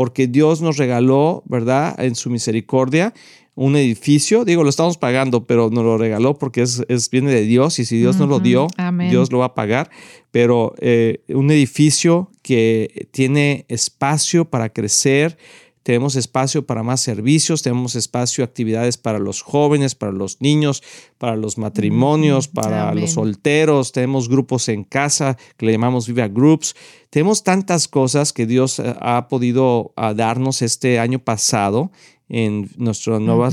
porque 0.00 0.26
Dios 0.28 0.62
nos 0.62 0.78
regaló, 0.78 1.42
¿verdad? 1.44 1.94
En 2.02 2.14
su 2.14 2.30
misericordia, 2.30 3.12
un 3.54 3.76
edificio. 3.76 4.46
Digo, 4.46 4.62
lo 4.64 4.70
estamos 4.70 4.96
pagando, 4.96 5.44
pero 5.46 5.68
nos 5.68 5.84
lo 5.84 5.98
regaló 5.98 6.38
porque 6.38 6.62
es, 6.62 6.82
es- 6.88 7.10
viene 7.10 7.30
de 7.30 7.42
Dios 7.42 7.78
y 7.78 7.84
si 7.84 7.98
Dios 7.98 8.16
nos 8.16 8.26
lo 8.30 8.40
dio, 8.40 8.66
amén. 8.78 9.10
Dios 9.10 9.30
lo 9.30 9.40
va 9.40 9.46
a 9.46 9.54
pagar. 9.54 9.90
Pero 10.30 10.74
eh, 10.80 11.20
un 11.28 11.50
edificio 11.50 12.30
que 12.40 13.08
tiene 13.10 13.66
espacio 13.68 14.46
para 14.46 14.70
crecer. 14.70 15.36
Tenemos 15.82 16.14
espacio 16.14 16.66
para 16.66 16.82
más 16.82 17.00
servicios, 17.00 17.62
tenemos 17.62 17.94
espacio, 17.94 18.44
actividades 18.44 18.98
para 18.98 19.18
los 19.18 19.40
jóvenes, 19.40 19.94
para 19.94 20.12
los 20.12 20.40
niños, 20.40 20.82
para 21.16 21.36
los 21.36 21.56
matrimonios, 21.56 22.48
para 22.48 22.90
Amén. 22.90 23.02
los 23.02 23.12
solteros, 23.12 23.92
tenemos 23.92 24.28
grupos 24.28 24.68
en 24.68 24.84
casa 24.84 25.38
que 25.56 25.66
le 25.66 25.72
llamamos 25.72 26.06
Viva 26.06 26.28
Groups. 26.28 26.74
Tenemos 27.08 27.42
tantas 27.44 27.88
cosas 27.88 28.32
que 28.32 28.46
Dios 28.46 28.78
eh, 28.78 28.94
ha 29.00 29.28
podido 29.28 29.92
ah, 29.96 30.12
darnos 30.12 30.62
este 30.62 30.98
año 30.98 31.18
pasado 31.18 31.90
en 32.28 32.70
nuestra 32.76 33.18
nueva 33.18 33.50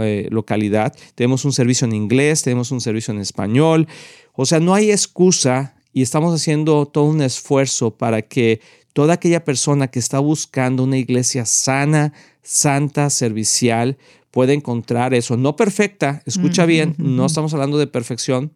eh, 0.00 0.26
localidad. 0.30 0.94
Tenemos 1.14 1.44
un 1.44 1.52
servicio 1.52 1.86
en 1.86 1.94
inglés, 1.94 2.42
tenemos 2.42 2.72
un 2.72 2.80
servicio 2.80 3.14
en 3.14 3.20
español. 3.20 3.86
O 4.34 4.44
sea, 4.44 4.58
no 4.58 4.74
hay 4.74 4.90
excusa 4.90 5.77
y 5.98 6.02
estamos 6.02 6.32
haciendo 6.32 6.86
todo 6.86 7.06
un 7.06 7.22
esfuerzo 7.22 7.90
para 7.90 8.22
que 8.22 8.60
toda 8.92 9.14
aquella 9.14 9.44
persona 9.44 9.88
que 9.88 9.98
está 9.98 10.20
buscando 10.20 10.84
una 10.84 10.96
iglesia 10.96 11.44
sana, 11.44 12.12
santa, 12.40 13.10
servicial, 13.10 13.98
pueda 14.30 14.52
encontrar 14.52 15.12
eso. 15.12 15.36
No 15.36 15.56
perfecta, 15.56 16.22
escucha 16.24 16.66
bien, 16.66 16.94
no 16.98 17.26
estamos 17.26 17.52
hablando 17.52 17.78
de 17.78 17.88
perfección, 17.88 18.52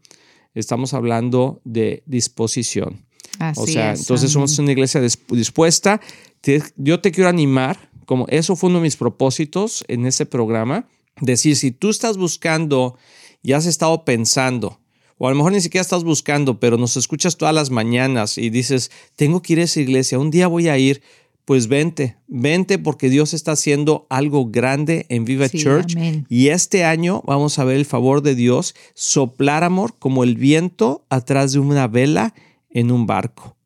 estamos 0.54 0.94
hablando 0.94 1.60
de 1.64 2.04
disposición. 2.06 3.04
Así 3.40 3.60
o 3.60 3.66
sea, 3.66 3.94
es, 3.94 4.02
entonces 4.02 4.30
somos 4.30 4.56
una 4.60 4.70
iglesia 4.70 5.00
dispuesta. 5.00 6.00
yo 6.76 7.00
te 7.00 7.10
quiero 7.10 7.28
animar, 7.28 7.90
como 8.06 8.24
eso 8.28 8.54
fue 8.54 8.70
uno 8.70 8.78
de 8.78 8.84
mis 8.84 8.96
propósitos 8.96 9.84
en 9.88 10.06
ese 10.06 10.26
programa, 10.26 10.86
decir, 11.20 11.56
si 11.56 11.72
tú 11.72 11.90
estás 11.90 12.16
buscando 12.18 12.96
y 13.42 13.50
has 13.50 13.66
estado 13.66 14.04
pensando, 14.04 14.78
o 15.22 15.28
a 15.28 15.30
lo 15.30 15.36
mejor 15.36 15.52
ni 15.52 15.60
siquiera 15.60 15.82
estás 15.82 16.02
buscando, 16.02 16.58
pero 16.58 16.76
nos 16.76 16.96
escuchas 16.96 17.36
todas 17.36 17.54
las 17.54 17.70
mañanas 17.70 18.38
y 18.38 18.50
dices, 18.50 18.90
tengo 19.14 19.40
que 19.40 19.52
ir 19.52 19.60
a 19.60 19.62
esa 19.62 19.80
iglesia, 19.80 20.18
un 20.18 20.32
día 20.32 20.48
voy 20.48 20.66
a 20.66 20.76
ir, 20.78 21.00
pues 21.44 21.68
vente, 21.68 22.16
vente 22.26 22.76
porque 22.76 23.08
Dios 23.08 23.32
está 23.32 23.52
haciendo 23.52 24.04
algo 24.10 24.50
grande 24.50 25.06
en 25.10 25.24
Viva 25.24 25.48
Church 25.48 25.96
y 26.28 26.48
este 26.48 26.84
año 26.84 27.22
vamos 27.24 27.60
a 27.60 27.64
ver 27.64 27.76
el 27.76 27.84
favor 27.84 28.22
de 28.22 28.34
Dios 28.34 28.74
soplar 28.94 29.62
amor 29.62 29.94
como 29.96 30.24
el 30.24 30.34
viento 30.34 31.06
atrás 31.08 31.52
de 31.52 31.60
una 31.60 31.86
vela 31.86 32.34
en 32.70 32.90
un 32.90 33.06
barco. 33.06 33.56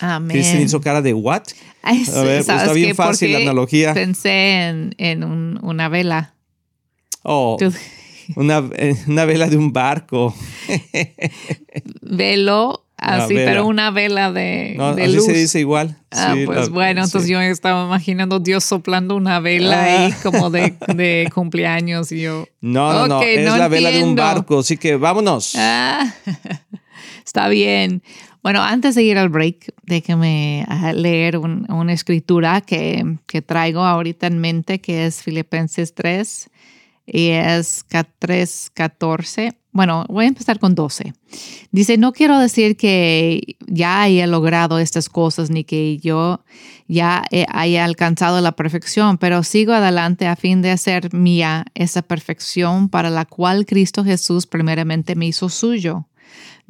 Amén. 0.00 0.30
Kristen 0.34 0.60
hizo 0.60 0.80
cara 0.80 1.02
de 1.02 1.14
what? 1.14 1.44
a 1.84 1.92
ver, 1.92 2.04
pues, 2.44 2.48
está 2.48 2.72
bien 2.72 2.96
fácil 2.96 3.30
la 3.30 3.38
analogía. 3.38 3.94
Pensé 3.94 4.90
en, 4.98 5.60
una 5.62 5.88
vela. 5.88 6.34
Oh, 7.22 7.58
una, 8.36 8.62
una, 9.06 9.24
vela 9.24 9.48
de 9.48 9.56
un 9.56 9.72
barco. 9.72 10.34
Velo, 12.02 12.84
así, 12.96 13.34
pero 13.34 13.66
una 13.66 13.90
vela 13.90 14.32
de, 14.32 14.74
no, 14.76 14.94
de 14.94 15.04
así 15.04 15.20
se 15.20 15.32
dice 15.32 15.60
igual. 15.60 15.96
Ah, 16.10 16.34
pues 16.44 16.68
bueno, 16.68 17.04
entonces 17.04 17.28
yo 17.28 17.40
estaba 17.40 17.84
imaginando 17.84 18.40
Dios 18.40 18.64
soplando 18.64 19.16
una 19.16 19.40
vela 19.40 19.82
ahí 19.82 20.12
ah. 20.12 20.18
como 20.22 20.50
de, 20.50 20.74
de, 20.94 21.30
cumpleaños 21.32 22.12
y 22.12 22.22
yo. 22.22 22.46
No, 22.60 22.92
no, 22.92 23.06
no, 23.06 23.22
es 23.22 23.44
la 23.44 23.68
vela 23.68 23.90
de 23.90 24.02
un 24.02 24.14
barco, 24.14 24.60
así 24.60 24.76
que 24.76 24.96
vámonos. 24.96 25.54
Ah. 25.56 26.12
Está 27.24 27.48
bien. 27.48 28.02
Bueno, 28.42 28.62
antes 28.62 28.94
de 28.94 29.02
ir 29.02 29.18
al 29.18 29.28
break, 29.28 29.74
déjeme 29.82 30.64
ah, 30.68 30.92
leer 30.92 31.36
una 31.38 31.92
escritura 31.92 32.62
que, 32.62 33.18
que, 33.26 33.42
traigo 33.42 33.84
ahorita 33.84 34.26
en 34.26 34.38
mente, 34.38 34.80
que 34.80 35.06
es 35.06 35.22
Filipenses 35.22 35.94
3 35.94 36.50
y 37.12 37.28
es 37.28 37.84
3, 38.18 38.70
14. 38.74 39.56
Bueno, 39.72 40.04
voy 40.08 40.24
a 40.24 40.28
empezar 40.28 40.58
con 40.58 40.74
12. 40.74 41.12
Dice, 41.70 41.96
no 41.96 42.12
quiero 42.12 42.38
decir 42.38 42.76
que 42.76 43.56
ya 43.66 44.02
haya 44.02 44.26
logrado 44.26 44.78
estas 44.78 45.08
cosas 45.08 45.50
ni 45.50 45.62
que 45.64 45.98
yo 45.98 46.44
ya 46.88 47.24
haya 47.48 47.84
alcanzado 47.84 48.40
la 48.40 48.52
perfección, 48.52 49.16
pero 49.18 49.44
sigo 49.44 49.72
adelante 49.72 50.26
a 50.26 50.34
fin 50.34 50.60
de 50.60 50.72
hacer 50.72 51.14
mía 51.14 51.66
esa 51.74 52.02
perfección 52.02 52.88
para 52.88 53.10
la 53.10 53.26
cual 53.26 53.64
Cristo 53.64 54.02
Jesús 54.02 54.46
primeramente 54.46 55.14
me 55.14 55.26
hizo 55.26 55.48
suyo. 55.48 56.06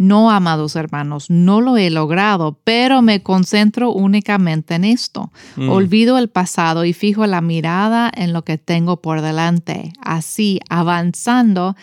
No, 0.00 0.30
amados 0.30 0.76
hermanos, 0.76 1.28
no 1.28 1.60
lo 1.60 1.76
he 1.76 1.90
logrado, 1.90 2.58
pero 2.64 3.02
me 3.02 3.22
concentro 3.22 3.92
únicamente 3.92 4.76
en 4.76 4.84
esto. 4.86 5.30
Mm. 5.56 5.68
Olvido 5.68 6.16
el 6.16 6.30
pasado 6.30 6.86
y 6.86 6.94
fijo 6.94 7.26
la 7.26 7.42
mirada 7.42 8.10
en 8.14 8.32
lo 8.32 8.42
que 8.42 8.56
tengo 8.56 9.02
por 9.02 9.20
delante. 9.20 9.92
Así, 10.00 10.58
avanzando 10.70 11.76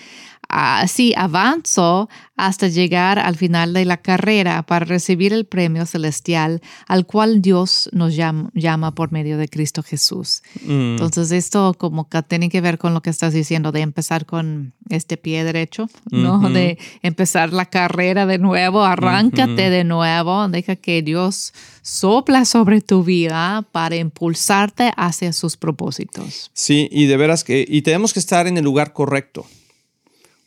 Así 0.50 1.14
avanzo 1.18 2.10
hasta 2.38 2.68
llegar 2.70 3.20
al 3.20 3.36
final 3.36 3.74
de 3.74 3.84
la 3.84 3.98
carrera 3.98 4.64
para 4.64 4.86
recibir 4.86 5.34
el 5.34 5.46
premio 5.46 5.86
celestial 5.86 6.62
al 6.88 7.06
cual 7.06 7.42
Dios 7.42 7.90
nos 7.92 8.16
llama, 8.16 8.96
por 8.96 9.12
medio 9.12 9.38
de 9.38 9.50
Cristo 9.50 9.84
Jesús. 9.84 10.44
Mm. 10.64 10.92
Entonces 10.92 11.32
esto 11.32 11.74
como 11.78 12.08
que 12.08 12.22
tiene 12.24 12.50
que 12.50 12.62
ver 12.62 12.78
con 12.78 12.94
lo 12.94 13.02
que 13.02 13.10
estás 13.10 13.34
diciendo 13.34 13.72
de 13.74 13.82
empezar 13.82 14.26
con 14.26 14.74
este 14.90 15.18
pie 15.18 15.44
derecho, 15.44 15.90
¿no? 16.12 16.50
De 16.50 16.78
empezar 17.02 17.52
la 17.52 17.66
carrera 17.66 18.07
de 18.14 18.38
nuevo, 18.38 18.84
arráncate 18.84 19.70
de 19.70 19.84
nuevo, 19.84 20.48
deja 20.48 20.76
que 20.76 21.02
Dios 21.02 21.54
sopla 21.82 22.46
sobre 22.46 22.82
tu 22.82 23.04
vida 23.04 23.66
para 23.72 23.96
impulsarte 23.96 24.92
hacia 24.96 25.34
sus 25.34 25.58
propósitos. 25.58 26.52
Sí, 26.54 26.88
y 26.92 27.06
de 27.06 27.18
veras 27.18 27.44
que, 27.44 27.66
y 27.68 27.82
tenemos 27.82 28.14
que 28.14 28.20
estar 28.20 28.48
en 28.48 28.58
el 28.58 28.64
lugar 28.64 28.94
correcto. 28.94 29.46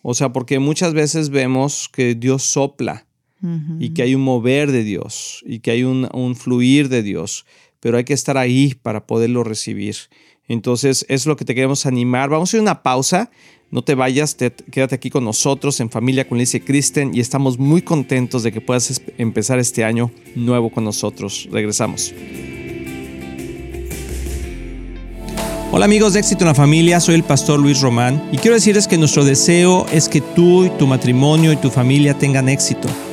O 0.02 0.14
sea, 0.14 0.32
porque 0.32 0.58
muchas 0.58 0.94
veces 0.94 1.30
vemos 1.30 1.88
que 1.92 2.14
Dios 2.14 2.44
sopla 2.44 3.06
y 3.78 3.94
que 3.94 4.02
hay 4.02 4.14
un 4.14 4.20
mover 4.20 4.70
de 4.70 4.84
Dios 4.84 5.42
y 5.46 5.60
que 5.60 5.70
hay 5.70 5.82
un, 5.82 6.36
fluir 6.36 6.90
de 6.90 7.02
Dios, 7.02 7.46
pero 7.80 7.96
hay 7.96 8.04
que 8.04 8.12
estar 8.12 8.36
ahí 8.36 8.74
para 8.74 9.06
poderlo 9.06 9.44
recibir. 9.44 9.96
Entonces, 10.50 11.06
es 11.08 11.26
lo 11.26 11.36
que 11.36 11.44
te 11.44 11.54
queremos 11.54 11.86
animar. 11.86 12.28
Vamos 12.28 12.48
a 12.48 12.50
hacer 12.50 12.60
una 12.60 12.82
pausa. 12.82 13.30
No 13.70 13.82
te 13.82 13.94
vayas, 13.94 14.36
quédate 14.72 14.96
aquí 14.96 15.08
con 15.08 15.24
nosotros 15.24 15.78
en 15.78 15.90
familia 15.90 16.26
con 16.26 16.38
Lice 16.38 16.60
Kristen 16.60 17.12
y 17.14 17.20
estamos 17.20 17.56
muy 17.56 17.82
contentos 17.82 18.42
de 18.42 18.50
que 18.50 18.60
puedas 18.60 19.00
empezar 19.16 19.60
este 19.60 19.84
año 19.84 20.10
nuevo 20.34 20.68
con 20.70 20.82
nosotros. 20.82 21.48
Regresamos. 21.52 22.12
Hola 25.70 25.84
amigos 25.84 26.14
de 26.14 26.18
Éxito 26.18 26.42
en 26.42 26.48
la 26.48 26.54
Familia, 26.54 26.98
soy 26.98 27.14
el 27.14 27.22
pastor 27.22 27.60
Luis 27.60 27.80
Román 27.80 28.20
y 28.32 28.38
quiero 28.38 28.56
decirles 28.56 28.88
que 28.88 28.98
nuestro 28.98 29.24
deseo 29.24 29.86
es 29.92 30.08
que 30.08 30.20
tú 30.20 30.64
y 30.64 30.70
tu 30.70 30.88
matrimonio 30.88 31.52
y 31.52 31.56
tu 31.58 31.70
familia 31.70 32.18
tengan 32.18 32.48
éxito. 32.48 32.88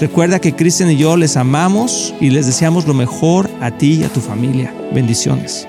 Recuerda 0.00 0.40
que 0.40 0.54
Cristian 0.54 0.90
y 0.90 0.96
yo 0.96 1.14
les 1.18 1.36
amamos 1.36 2.14
y 2.20 2.30
les 2.30 2.46
deseamos 2.46 2.86
lo 2.86 2.94
mejor 2.94 3.50
a 3.60 3.70
ti 3.70 4.00
y 4.00 4.04
a 4.04 4.08
tu 4.08 4.20
familia. 4.20 4.74
Bendiciones. 4.94 5.68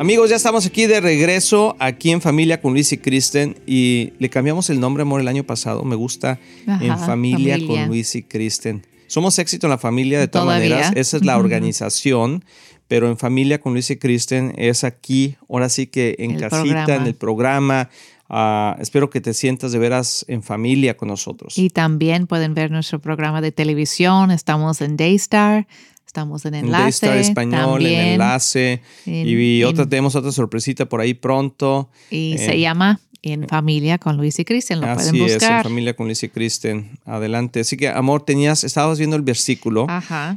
Amigos, 0.00 0.30
ya 0.30 0.36
estamos 0.36 0.64
aquí 0.64 0.86
de 0.86 0.98
regreso, 0.98 1.76
aquí 1.78 2.10
en 2.10 2.22
Familia 2.22 2.62
con 2.62 2.72
Luis 2.72 2.90
y 2.90 2.96
Kristen. 2.96 3.58
Y 3.66 4.14
le 4.18 4.30
cambiamos 4.30 4.70
el 4.70 4.80
nombre, 4.80 5.02
amor, 5.02 5.20
el 5.20 5.28
año 5.28 5.44
pasado. 5.44 5.84
Me 5.84 5.94
gusta 5.94 6.40
en 6.66 6.98
familia, 6.98 7.58
con 7.66 7.86
Luis 7.86 8.14
y 8.14 8.22
Kristen. 8.22 8.86
Somos 9.08 9.38
éxito 9.38 9.66
en 9.66 9.72
la 9.72 9.76
familia 9.76 10.18
de 10.18 10.26
todas 10.26 10.46
maneras. 10.46 10.92
Esa 10.96 11.18
es 11.18 11.26
la 11.26 11.36
organización. 11.36 12.46
Pero 12.88 13.10
en 13.10 13.18
familia 13.18 13.60
con 13.60 13.74
Luis 13.74 13.90
y 13.90 13.98
Kristen 13.98 14.54
es 14.56 14.84
aquí, 14.84 15.36
ahora 15.50 15.68
sí 15.68 15.86
que 15.86 16.16
en 16.18 16.38
casita, 16.38 16.96
en 16.96 17.02
el 17.02 17.14
programa. 17.14 17.90
Ah, 18.30 18.78
espero 18.80 19.10
que 19.10 19.20
te 19.20 19.34
sientas 19.34 19.70
de 19.72 19.78
veras 19.80 20.24
en 20.28 20.42
familia 20.42 20.96
con 20.96 21.08
nosotros. 21.08 21.58
Y 21.58 21.68
también 21.68 22.26
pueden 22.26 22.54
ver 22.54 22.70
nuestro 22.70 23.00
programa 23.00 23.42
de 23.42 23.52
televisión. 23.52 24.30
Estamos 24.30 24.80
en 24.80 24.96
Daystar. 24.96 25.66
Estamos 26.10 26.44
en 26.44 26.56
enlace. 26.56 27.06
En 27.06 27.18
español, 27.18 27.86
en 27.86 28.14
enlace. 28.14 28.82
y 29.06 29.62
otra, 29.62 29.88
tenemos 29.88 30.16
otra 30.16 30.32
sorpresita 30.32 30.84
por 30.84 31.00
ahí 31.00 31.14
pronto. 31.14 31.88
Y 32.10 32.34
se 32.36 32.58
llama 32.58 32.98
En 33.22 33.46
Familia 33.46 33.96
con 33.96 34.16
Luis 34.16 34.36
y 34.40 34.44
Kristen. 34.44 34.80
Lo 34.80 34.92
pueden 34.92 35.16
buscar. 35.16 35.36
Es, 35.36 35.42
en 35.58 35.62
Familia 35.62 35.94
con 35.94 36.06
Luis 36.06 36.20
y 36.24 36.28
Kristen. 36.28 36.98
Adelante. 37.04 37.60
Así 37.60 37.76
que, 37.76 37.90
amor, 37.90 38.24
tenías, 38.24 38.64
estabas 38.64 38.98
viendo 38.98 39.14
el 39.14 39.22
versículo, 39.22 39.86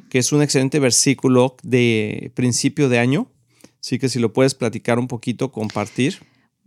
que 0.09 0.19
es 0.19 0.31
un 0.31 0.43
excelente 0.43 0.77
versículo 0.77 1.55
de 1.63 2.31
principio 2.35 2.87
de 2.87 2.99
año. 2.99 3.25
Así 3.81 3.97
que 3.97 4.09
si 4.09 4.19
lo 4.19 4.31
puedes 4.31 4.53
platicar 4.53 4.99
un 4.99 5.07
poquito, 5.07 5.51
compartir. 5.51 6.19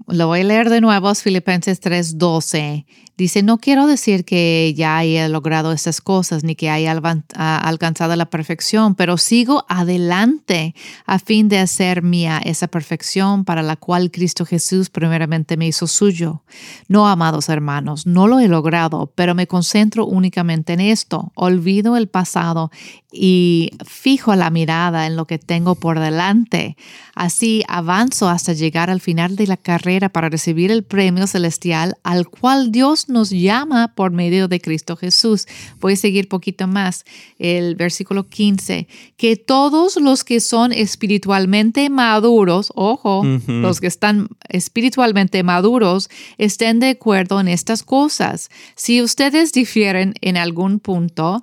Lo 0.08 0.28
voy 0.28 0.40
a 0.40 0.44
leer 0.44 0.70
de 0.70 0.80
nuevo, 0.80 1.12
Filipenses 1.14 1.80
3:12. 1.80 2.86
Dice, 3.16 3.42
no 3.42 3.56
quiero 3.56 3.86
decir 3.86 4.26
que 4.26 4.74
ya 4.76 4.98
haya 4.98 5.26
logrado 5.30 5.72
estas 5.72 6.02
cosas 6.02 6.44
ni 6.44 6.54
que 6.54 6.68
haya 6.68 6.94
alcanzado 7.34 8.14
la 8.14 8.26
perfección, 8.26 8.94
pero 8.94 9.16
sigo 9.16 9.64
adelante 9.70 10.74
a 11.06 11.18
fin 11.18 11.48
de 11.48 11.58
hacer 11.58 12.02
mía 12.02 12.42
esa 12.44 12.66
perfección 12.68 13.46
para 13.46 13.62
la 13.62 13.76
cual 13.76 14.10
Cristo 14.10 14.44
Jesús 14.44 14.90
primeramente 14.90 15.56
me 15.56 15.66
hizo 15.66 15.86
suyo. 15.86 16.42
No, 16.88 17.08
amados 17.08 17.48
hermanos, 17.48 18.06
no 18.06 18.26
lo 18.26 18.38
he 18.38 18.48
logrado, 18.48 19.10
pero 19.14 19.34
me 19.34 19.46
concentro 19.46 20.04
únicamente 20.04 20.74
en 20.74 20.80
esto. 20.80 21.32
Olvido 21.36 21.96
el 21.96 22.08
pasado 22.08 22.70
y 23.18 23.70
fijo 23.84 24.34
la 24.34 24.50
mirada 24.50 25.06
en 25.06 25.16
lo 25.16 25.26
que 25.26 25.38
tengo 25.38 25.74
por 25.74 25.98
delante. 25.98 26.76
Así 27.14 27.64
avanzo 27.66 28.28
hasta 28.28 28.52
llegar 28.52 28.90
al 28.90 29.00
final 29.00 29.36
de 29.36 29.46
la 29.46 29.56
carrera 29.56 30.10
para 30.10 30.28
recibir 30.28 30.70
el 30.70 30.84
premio 30.84 31.26
celestial 31.26 31.96
al 32.02 32.28
cual 32.28 32.70
Dios 32.70 33.08
nos 33.08 33.30
llama 33.30 33.94
por 33.94 34.10
medio 34.10 34.48
de 34.48 34.60
Cristo 34.60 34.96
Jesús. 34.96 35.46
Voy 35.80 35.94
a 35.94 35.96
seguir 35.96 36.28
poquito 36.28 36.66
más. 36.66 37.04
El 37.38 37.74
versículo 37.74 38.28
15, 38.28 38.86
que 39.16 39.36
todos 39.36 39.96
los 39.96 40.24
que 40.24 40.40
son 40.40 40.72
espiritualmente 40.72 41.88
maduros, 41.88 42.70
ojo, 42.74 43.22
los 43.46 43.80
que 43.80 43.86
están 43.86 44.28
espiritualmente 44.48 45.42
maduros, 45.42 46.10
estén 46.36 46.80
de 46.80 46.90
acuerdo 46.90 47.40
en 47.40 47.48
estas 47.48 47.82
cosas. 47.82 48.50
Si 48.74 49.00
ustedes 49.00 49.52
difieren 49.52 50.14
en 50.20 50.36
algún 50.36 50.80
punto, 50.80 51.42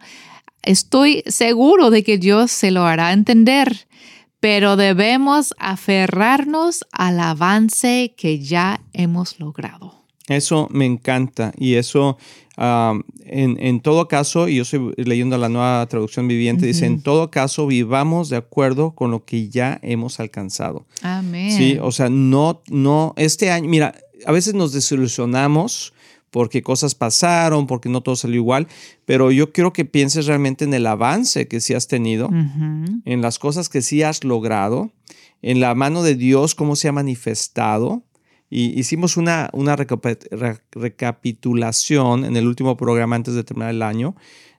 estoy 0.63 1.23
seguro 1.27 1.89
de 1.89 2.03
que 2.03 2.17
Dios 2.17 2.51
se 2.51 2.71
lo 2.71 2.85
hará 2.85 3.13
entender 3.13 3.87
pero 4.43 4.75
debemos 4.75 5.53
aferrarnos 5.57 6.83
al 6.91 7.21
avance 7.21 8.13
que 8.17 8.39
ya 8.39 8.81
hemos 8.91 9.39
logrado. 9.39 9.95
Eso 10.27 10.67
me 10.69 10.85
encanta 10.85 11.53
y 11.57 11.75
eso 11.75 12.17
en, 12.57 13.79
todo 13.79 14.09
caso, 14.09 14.49
y 14.49 14.57
yo 14.57 14.63
estoy 14.63 14.93
leyendo 14.97 15.37
la 15.37 15.47
nueva 15.47 15.85
traducción 15.87 16.27
viviente, 16.27 16.65
dice, 16.65 16.85
en 16.85 17.01
todo 17.01 17.31
caso 17.31 17.67
vivamos 17.67 18.27
de 18.27 18.35
acuerdo 18.35 18.91
con 18.91 19.11
lo 19.11 19.23
que 19.23 19.47
ya 19.47 19.79
hemos 19.81 20.19
alcanzado. 20.19 20.85
Amén. 21.01 21.51
Sí, 21.51 21.77
o 21.81 21.93
sea, 21.93 22.09
no, 22.09 22.61
no, 22.67 23.13
este 23.15 23.49
año, 23.49 23.69
mira, 23.69 23.95
a 24.25 24.33
veces 24.33 24.55
nos 24.55 24.73
desilusionamos 24.73 25.93
porque 26.33 26.63
cosas 26.63 26.95
pasaron, 26.95 27.67
porque 27.67 27.89
no 27.89 28.01
todo 28.01 28.15
salió 28.15 28.37
igual, 28.37 28.67
pero 29.05 29.29
yo 29.29 29.53
quiero 29.53 29.71
que 29.71 29.85
pienses 29.85 30.25
realmente 30.25 30.65
en 30.65 30.73
el 30.73 30.87
avance 30.87 31.47
que 31.47 31.61
sí 31.61 31.75
has 31.75 31.87
tenido, 31.87 32.31
en 32.31 33.21
las 33.21 33.37
cosas 33.37 33.69
que 33.69 33.83
sí 33.83 34.01
has 34.01 34.23
logrado, 34.23 34.91
en 35.43 35.59
la 35.59 35.75
mano 35.75 36.01
de 36.01 36.15
Dios, 36.15 36.55
cómo 36.55 36.75
se 36.75 36.87
ha 36.87 36.91
manifestado. 36.91 38.01
Y 38.49 38.79
hicimos 38.79 39.15
una, 39.15 39.51
una 39.53 39.75
recapitulación 39.75 42.25
en 42.25 42.35
el 42.35 42.47
último 42.47 42.77
programa 42.77 43.15
antes 43.15 43.35
de 43.35 43.43
terminar 43.43 43.69
el 43.69 43.83
año, 43.83 44.15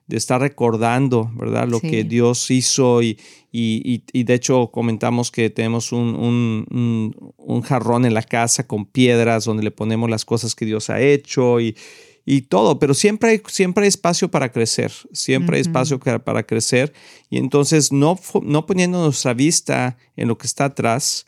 de 0.07 0.17
estar 0.17 0.39
recordando, 0.39 1.31
¿verdad? 1.35 1.67
Lo 1.67 1.79
que 1.79 2.03
Dios 2.03 2.51
hizo 2.51 3.01
y, 3.01 3.17
y, 3.51 4.03
y, 4.13 4.23
de 4.23 4.33
hecho 4.35 4.69
comentamos 4.71 5.31
que 5.31 5.49
tenemos 5.49 5.91
un, 5.91 6.13
un, 6.15 7.33
un, 7.37 7.61
jarrón 7.61 8.05
en 8.05 8.13
la 8.13 8.21
casa 8.21 8.67
con 8.67 8.85
piedras 8.85 9.45
donde 9.45 9.63
le 9.63 9.71
ponemos 9.71 10.09
las 10.09 10.23
cosas 10.23 10.53
que 10.53 10.65
Dios 10.65 10.91
ha 10.91 11.01
hecho 11.01 11.59
y, 11.59 11.75
y 12.23 12.41
todo, 12.41 12.77
pero 12.77 12.93
siempre 12.93 13.29
hay, 13.29 13.41
siempre 13.47 13.83
hay 13.83 13.87
espacio 13.87 14.29
para 14.29 14.51
crecer, 14.51 14.91
siempre 15.11 15.57
hay 15.57 15.61
espacio 15.61 15.99
para 15.99 16.43
crecer 16.43 16.93
y 17.29 17.37
entonces 17.37 17.91
no, 17.91 18.19
no 18.43 18.65
poniendo 18.65 19.03
nuestra 19.03 19.33
vista 19.33 19.97
en 20.15 20.27
lo 20.27 20.37
que 20.37 20.45
está 20.45 20.65
atrás, 20.65 21.25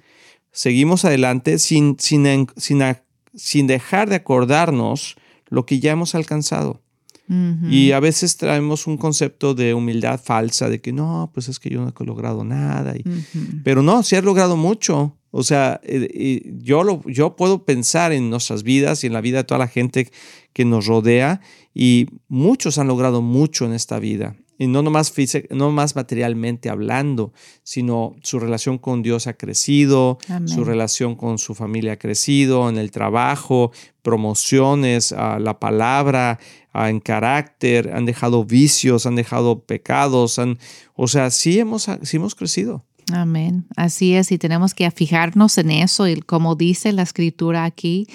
seguimos 0.51 1.05
adelante 1.05 1.57
sin, 1.59 1.97
sin, 1.99 2.47
sin, 2.57 2.83
sin 3.33 3.67
dejar 3.67 4.09
de 4.09 4.15
acordarnos 4.17 5.15
lo 5.49 5.65
que 5.65 5.79
ya 5.79 5.91
hemos 5.91 6.13
alcanzado. 6.13 6.81
Y 7.29 7.91
a 7.91 7.99
veces 7.99 8.37
traemos 8.37 8.87
un 8.87 8.97
concepto 8.97 9.53
de 9.53 9.73
humildad 9.73 10.19
falsa, 10.23 10.69
de 10.69 10.79
que 10.79 10.93
no, 10.93 11.29
pues 11.33 11.49
es 11.49 11.59
que 11.59 11.69
yo 11.69 11.81
no 11.81 11.93
he 11.97 12.05
logrado 12.05 12.43
nada. 12.43 12.93
Pero 13.63 13.83
no, 13.83 14.03
sí 14.03 14.15
has 14.15 14.23
logrado 14.23 14.55
mucho. 14.55 15.17
O 15.31 15.43
sea, 15.43 15.81
eh, 15.83 16.41
yo, 16.61 16.83
lo, 16.83 17.03
yo 17.05 17.35
puedo 17.35 17.65
pensar 17.65 18.13
en 18.13 18.29
nuestras 18.29 18.63
vidas 18.63 19.03
y 19.03 19.07
en 19.07 19.13
la 19.13 19.21
vida 19.21 19.39
de 19.39 19.43
toda 19.43 19.59
la 19.59 19.67
gente 19.67 20.09
que 20.53 20.63
nos 20.63 20.87
rodea 20.87 21.41
y 21.73 22.07
muchos 22.27 22.77
han 22.77 22.87
logrado 22.87 23.21
mucho 23.21 23.65
en 23.65 23.73
esta 23.73 23.99
vida 23.99 24.35
y 24.57 24.67
no 24.67 24.81
nomás, 24.81 25.13
no 25.51 25.71
más 25.71 25.95
materialmente 25.95 26.69
hablando, 26.69 27.31
sino 27.63 28.15
su 28.23 28.39
relación 28.39 28.77
con 28.77 29.03
Dios 29.03 29.27
ha 29.27 29.33
crecido, 29.33 30.17
su 30.45 30.63
relación 30.63 31.15
con 31.15 31.37
su 31.37 31.53
familia 31.53 31.93
ha 31.93 31.97
crecido, 31.97 32.69
en 32.69 32.77
el 32.77 32.91
trabajo, 32.91 33.71
promociones, 34.01 35.11
la 35.11 35.59
palabra, 35.59 36.39
en 36.73 36.99
carácter, 36.99 37.91
han 37.93 38.05
dejado 38.05 38.45
vicios, 38.45 39.05
han 39.05 39.15
dejado 39.15 39.59
pecados, 39.59 40.39
han, 40.39 40.57
o 40.95 41.07
sea, 41.07 41.29
sí 41.29 41.59
hemos, 41.59 41.87
sí 42.01 42.17
hemos 42.17 42.35
crecido. 42.35 42.83
Amén. 43.13 43.65
Así 43.77 44.15
es, 44.15 44.31
y 44.31 44.37
tenemos 44.37 44.73
que 44.73 44.89
fijarnos 44.91 45.57
en 45.57 45.71
eso, 45.71 46.07
y 46.07 46.19
como 46.19 46.55
dice 46.55 46.91
la 46.91 47.03
escritura 47.03 47.63
aquí, 47.63 48.07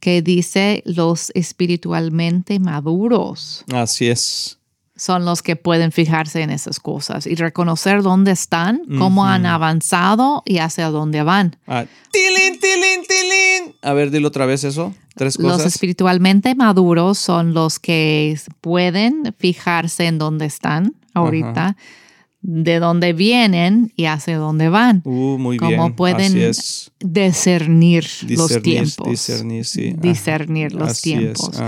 que 0.00 0.20
dice 0.20 0.82
los 0.84 1.30
espiritualmente 1.34 2.58
maduros. 2.58 3.64
Así 3.72 4.08
es 4.08 4.58
son 4.96 5.24
los 5.24 5.42
que 5.42 5.56
pueden 5.56 5.92
fijarse 5.92 6.42
en 6.42 6.50
esas 6.50 6.78
cosas 6.78 7.26
y 7.26 7.34
reconocer 7.34 8.02
dónde 8.02 8.30
están, 8.30 8.82
cómo 8.98 9.26
han 9.26 9.44
avanzado 9.44 10.42
y 10.46 10.58
hacia 10.58 10.90
dónde 10.90 11.22
van. 11.22 11.56
Ah, 11.66 11.84
tilín, 12.12 12.60
tilín, 12.60 13.02
tilín. 13.06 13.76
A 13.82 13.92
ver, 13.92 14.10
dilo 14.10 14.28
otra 14.28 14.46
vez 14.46 14.62
eso. 14.62 14.94
Tres 15.16 15.36
cosas. 15.36 15.58
Los 15.58 15.66
espiritualmente 15.66 16.54
maduros 16.54 17.18
son 17.18 17.54
los 17.54 17.78
que 17.78 18.38
pueden 18.60 19.34
fijarse 19.38 20.06
en 20.06 20.18
dónde 20.18 20.46
están 20.46 20.94
ahorita 21.12 21.76
de 22.46 22.78
dónde 22.78 23.14
vienen 23.14 23.90
y 23.96 24.04
hacia 24.04 24.36
dónde 24.36 24.68
van. 24.68 25.00
Uh, 25.04 25.38
muy 25.38 25.56
Cómo 25.56 25.96
pueden 25.96 26.52
discernir, 27.00 28.06
los 28.28 28.60
tiempos. 28.62 29.08
Discernir, 29.08 29.64
sí. 29.64 29.94
Discernir 29.98 30.74
los 30.74 31.00
tiempos. 31.00 31.58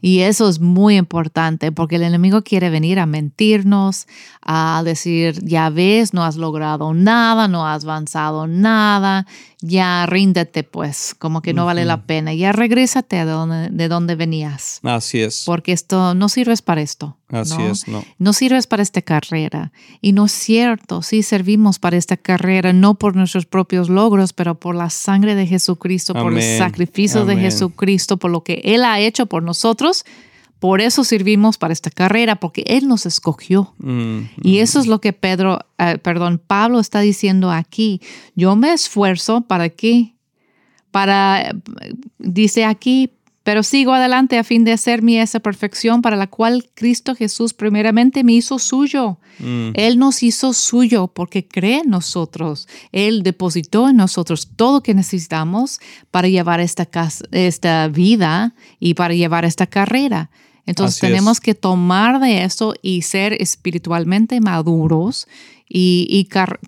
Y 0.00 0.20
eso 0.20 0.48
es 0.48 0.58
muy 0.58 0.96
importante 0.96 1.70
porque 1.70 1.96
el 1.96 2.02
enemigo 2.02 2.42
quiere 2.42 2.68
venir 2.68 2.98
a 2.98 3.06
mentirnos, 3.06 4.08
a 4.42 4.82
decir, 4.84 5.38
ya 5.44 5.70
ves, 5.70 6.12
no 6.12 6.24
has 6.24 6.34
logrado 6.34 6.92
nada, 6.94 7.46
no 7.46 7.68
has 7.68 7.84
avanzado 7.84 8.48
nada, 8.48 9.28
ya 9.66 10.04
ríndete 10.04 10.62
pues, 10.62 11.14
como 11.18 11.40
que 11.40 11.54
no 11.54 11.64
vale 11.64 11.86
la 11.86 12.02
pena, 12.02 12.34
ya 12.34 12.52
regrésate 12.52 13.16
de 13.16 13.24
donde, 13.24 13.70
de 13.70 13.88
donde 13.88 14.14
venías. 14.14 14.80
Así 14.82 15.20
es. 15.20 15.44
Porque 15.46 15.72
esto 15.72 16.14
no 16.14 16.28
sirves 16.28 16.60
para 16.60 16.82
esto. 16.82 17.16
Así 17.28 17.62
es, 17.62 17.88
no. 17.88 18.04
No 18.18 18.32
sirves 18.34 18.66
para 18.66 18.82
esta 18.82 19.00
carrera. 19.00 19.72
Y 20.02 20.12
no 20.12 20.26
es 20.26 20.32
cierto, 20.32 21.00
sí 21.00 21.22
servimos 21.22 21.78
para 21.78 21.96
esta 21.96 22.18
carrera, 22.18 22.74
no 22.74 22.96
por 22.96 23.16
nuestros 23.16 23.46
propios 23.46 23.88
logros, 23.88 24.34
pero 24.34 24.60
por 24.60 24.74
la 24.74 24.90
sangre 24.90 25.34
de 25.34 25.46
Jesucristo, 25.46 26.12
por 26.12 26.34
el 26.34 26.58
sacrificio 26.58 27.24
de 27.24 27.36
Jesucristo, 27.36 28.18
por 28.18 28.30
lo 28.30 28.44
que 28.44 28.60
Él 28.64 28.84
ha 28.84 29.00
hecho 29.00 29.26
por 29.26 29.42
nosotros 29.42 30.04
por 30.64 30.80
eso 30.80 31.04
servimos 31.04 31.58
para 31.58 31.74
esta 31.74 31.90
carrera, 31.90 32.36
porque 32.36 32.64
Él 32.66 32.88
nos 32.88 33.04
escogió. 33.04 33.74
Mm, 33.76 34.20
y 34.42 34.60
eso 34.60 34.80
es 34.80 34.86
lo 34.86 34.98
que 34.98 35.12
Pedro, 35.12 35.58
eh, 35.76 35.98
perdón, 35.98 36.40
Pablo 36.44 36.80
está 36.80 37.00
diciendo 37.00 37.50
aquí. 37.50 38.00
Yo 38.34 38.56
me 38.56 38.72
esfuerzo 38.72 39.42
para 39.42 39.68
qué? 39.68 40.14
Para, 40.90 41.54
dice 42.18 42.64
aquí, 42.64 43.10
Pero 43.42 43.62
sigo 43.62 43.92
adelante 43.92 44.38
a 44.38 44.42
fin 44.42 44.64
de 44.64 44.72
hacerme 44.72 45.20
esa 45.20 45.38
perfección 45.38 46.00
para 46.00 46.16
la 46.16 46.28
cual 46.28 46.64
Cristo 46.72 47.14
Jesús 47.14 47.52
primeramente 47.52 48.24
me 48.24 48.32
hizo 48.32 48.58
suyo. 48.58 49.18
Mm. 49.40 49.72
Él 49.74 49.98
nos 49.98 50.22
hizo 50.22 50.54
suyo 50.54 51.08
porque 51.08 51.46
cree 51.46 51.80
en 51.80 51.90
nosotros. 51.90 52.68
Él 52.90 53.22
depositó 53.22 53.90
en 53.90 53.96
nosotros 53.96 54.48
todo 54.56 54.76
lo 54.76 54.82
que 54.82 54.94
necesitamos 54.94 55.78
para 56.10 56.28
llevar 56.28 56.60
esta, 56.60 56.88
esta 57.32 57.88
vida 57.88 58.54
y 58.80 58.94
para 58.94 59.12
llevar 59.12 59.44
esta 59.44 59.66
carrera. 59.66 60.30
Entonces 60.66 60.96
Así 60.98 61.06
es. 61.06 61.12
tenemos 61.12 61.40
que 61.40 61.54
tomar 61.54 62.20
de 62.20 62.44
eso 62.44 62.74
y 62.82 63.02
ser 63.02 63.34
espiritualmente 63.40 64.40
maduros 64.40 65.28
y, 65.68 66.06
y 66.08 66.24
car- 66.26 66.58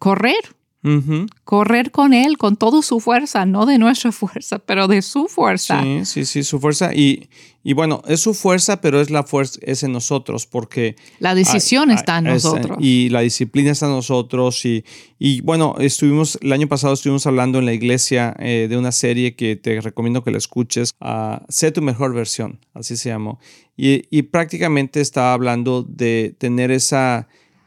correr, 1.44 1.90
con 1.90 2.12
Él, 2.14 2.38
con 2.38 2.56
toda 2.56 2.80
su 2.82 3.00
fuerza, 3.00 3.44
no 3.44 3.66
de 3.66 3.78
nuestra 3.78 4.12
fuerza, 4.12 4.58
pero 4.60 4.86
de 4.88 5.02
su 5.02 5.26
fuerza. 5.26 5.82
Sí, 5.82 6.04
sí, 6.04 6.24
sí, 6.24 6.42
su 6.44 6.60
fuerza. 6.60 6.94
Y, 6.94 7.28
y 7.64 7.72
bueno, 7.72 8.02
es 8.06 8.20
su 8.20 8.34
fuerza, 8.34 8.80
pero 8.80 9.00
es 9.00 9.10
la 9.10 9.24
fuerza, 9.24 9.58
es 9.62 9.82
en 9.82 9.90
nosotros, 9.92 10.46
porque 10.46 10.94
La 11.18 11.34
decisión 11.34 11.90
está 11.90 12.18
en 12.18 12.28
es- 12.28 12.44
nosotros. 12.44 12.78
Y 12.80 13.08
la 13.08 13.20
disciplina 13.20 13.72
está 13.72 13.86
en 13.86 13.92
nosotros. 13.92 14.64
Y, 14.64 14.84
y 15.18 15.40
bueno, 15.40 15.74
estuvimos, 15.80 16.38
el 16.40 16.52
año 16.52 16.68
pasado 16.68 16.94
estuvimos 16.94 17.26
hablando 17.26 17.58
en 17.58 17.66
la 17.66 17.72
iglesia 17.72 18.36
eh, 18.38 18.66
de 18.70 18.76
una 18.76 18.92
serie 18.92 19.34
que 19.34 19.56
te 19.56 19.80
recomiendo 19.80 20.22
que 20.22 20.30
la 20.30 20.38
escuches, 20.38 20.94
ah, 21.00 21.42
Sé 21.48 21.72
tu 21.72 21.82
mejor 21.82 22.14
versión, 22.14 22.60
así 22.74 22.96
se 22.96 23.08
llamó. 23.08 23.40
Y, 23.76 24.04
y 24.16 24.22
prácticamente 24.22 25.00
estaba 25.00 25.32
hablando 25.32 25.82
de 25.82 26.34
tener 26.38 26.70
esa, 26.70 27.26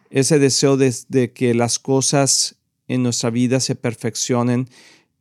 ese 0.09 0.39
deseo 0.39 0.77
de, 0.77 0.95
de 1.09 1.33
que 1.33 1.53
las 1.53 1.77
cosas 1.79 2.55
en 2.89 3.03
nuestra 3.03 3.29
vida 3.29 3.59
se 3.61 3.75
perfeccionen 3.75 4.67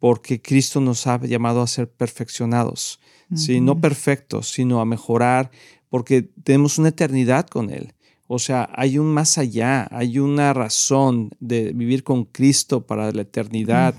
porque 0.00 0.40
Cristo 0.42 0.81
nos 0.81 1.07
ha 1.07 1.20
llamado 1.24 1.62
a 1.62 1.66
ser 1.68 1.88
perfeccionados. 1.88 2.98
Sí, 3.35 3.61
no 3.61 3.81
perfectos, 3.81 4.48
sino 4.50 4.81
a 4.81 4.85
mejorar, 4.85 5.50
porque 5.90 6.22
tenemos 6.42 6.78
una 6.78 6.88
eternidad 6.88 7.46
con 7.46 7.70
Él. 7.70 7.92
O 8.26 8.38
sea, 8.38 8.68
hay 8.74 8.98
un 8.98 9.07
más 9.07 9.38
allá, 9.38 9.87
hay 9.90 10.18
una 10.18 10.52
razón 10.54 11.31
de 11.40 11.72
vivir 11.72 12.04
con 12.04 12.24
Cristo 12.24 12.87
para 12.87 13.11
la 13.12 13.22
eternidad. 13.22 13.94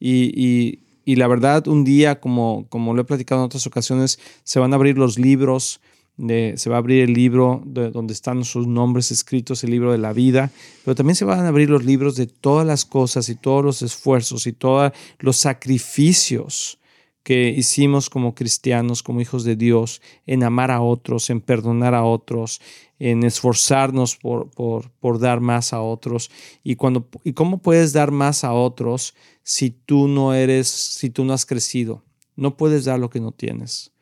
y, 0.00 0.32
y- 0.34 0.84
y 1.04 1.16
la 1.16 1.26
verdad, 1.26 1.66
un 1.68 1.84
día, 1.84 2.20
como, 2.20 2.66
como 2.68 2.92
lo 2.92 3.00
he 3.00 3.04
platicado 3.04 3.40
en 3.40 3.46
otras 3.46 3.66
ocasiones, 3.66 4.18
se 4.44 4.58
van 4.60 4.72
a 4.74 4.76
abrir 4.76 4.98
los 4.98 5.18
libros, 5.18 5.80
de- 6.18 6.54
se 6.56 6.68
va 6.68 6.76
a 6.76 6.78
abrir 6.80 7.02
el 7.04 7.14
libro 7.14 7.62
de- 7.64 7.90
donde 7.90 8.12
están 8.12 8.44
sus 8.44 8.66
nombres 8.66 9.10
escritos, 9.10 9.64
el 9.64 9.70
libro 9.70 9.92
de 9.92 9.98
la 9.98 10.12
vida, 10.12 10.50
pero 10.84 10.94
también 10.94 11.16
se 11.16 11.24
van 11.24 11.40
a 11.40 11.48
abrir 11.48 11.70
los 11.70 11.84
libros 11.84 12.16
de 12.16 12.26
todas 12.26 12.66
las 12.66 12.84
cosas 12.84 13.28
y 13.30 13.36
todos 13.36 13.64
los 13.64 13.80
esfuerzos 13.82 14.46
y 14.46 14.52
todos 14.52 14.92
los 15.20 15.36
sacrificios 15.36 16.78
que 17.22 17.50
hicimos 17.50 18.08
como 18.08 18.34
cristianos, 18.34 19.02
como 19.02 19.20
hijos 19.20 19.44
de 19.44 19.54
Dios, 19.54 20.00
en 20.26 20.42
amar 20.44 20.70
a 20.70 20.80
otros, 20.80 21.28
en 21.28 21.40
perdonar 21.42 21.94
a 21.94 22.04
otros, 22.04 22.60
en 22.98 23.22
esforzarnos 23.22 24.16
por, 24.16 24.50
por, 24.50 24.90
por 24.92 25.18
dar 25.18 25.40
más 25.40 25.72
a 25.74 25.82
otros. 25.82 26.30
Y, 26.64 26.76
cuando, 26.76 27.06
¿Y 27.24 27.34
cómo 27.34 27.58
puedes 27.58 27.92
dar 27.92 28.12
más 28.12 28.44
a 28.44 28.52
otros 28.54 29.14
si 29.42 29.70
tú 29.70 30.08
no 30.08 30.32
eres, 30.32 30.68
si 30.68 31.10
tú 31.10 31.24
no 31.24 31.34
has 31.34 31.44
crecido? 31.44 32.02
No 32.34 32.56
puedes 32.56 32.86
dar 32.86 32.98
lo 32.98 33.10
que 33.10 33.20
no 33.20 33.32
tienes. 33.32 33.92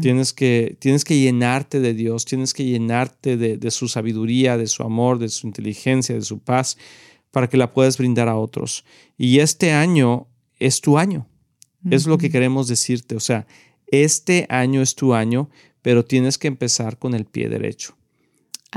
Tienes 0.00 0.32
que, 0.32 0.76
tienes 0.78 1.04
que 1.04 1.18
llenarte 1.18 1.80
de 1.80 1.94
Dios, 1.94 2.24
tienes 2.24 2.54
que 2.54 2.64
llenarte 2.64 3.36
de, 3.36 3.56
de 3.56 3.70
su 3.70 3.88
sabiduría, 3.88 4.56
de 4.56 4.66
su 4.66 4.82
amor, 4.82 5.18
de 5.18 5.28
su 5.28 5.46
inteligencia, 5.46 6.14
de 6.14 6.22
su 6.22 6.38
paz, 6.38 6.76
para 7.30 7.48
que 7.48 7.56
la 7.56 7.72
puedas 7.72 7.98
brindar 7.98 8.28
a 8.28 8.36
otros. 8.36 8.84
Y 9.16 9.38
este 9.38 9.72
año 9.72 10.26
es 10.58 10.80
tu 10.80 10.98
año. 10.98 11.26
Es 11.90 12.06
lo 12.06 12.18
que 12.18 12.30
queremos 12.30 12.68
decirte. 12.68 13.16
O 13.16 13.20
sea, 13.20 13.46
este 13.86 14.46
año 14.50 14.82
es 14.82 14.94
tu 14.94 15.14
año, 15.14 15.48
pero 15.82 16.04
tienes 16.04 16.38
que 16.38 16.48
empezar 16.48 16.98
con 16.98 17.14
el 17.14 17.24
pie 17.24 17.48
derecho. 17.48 17.96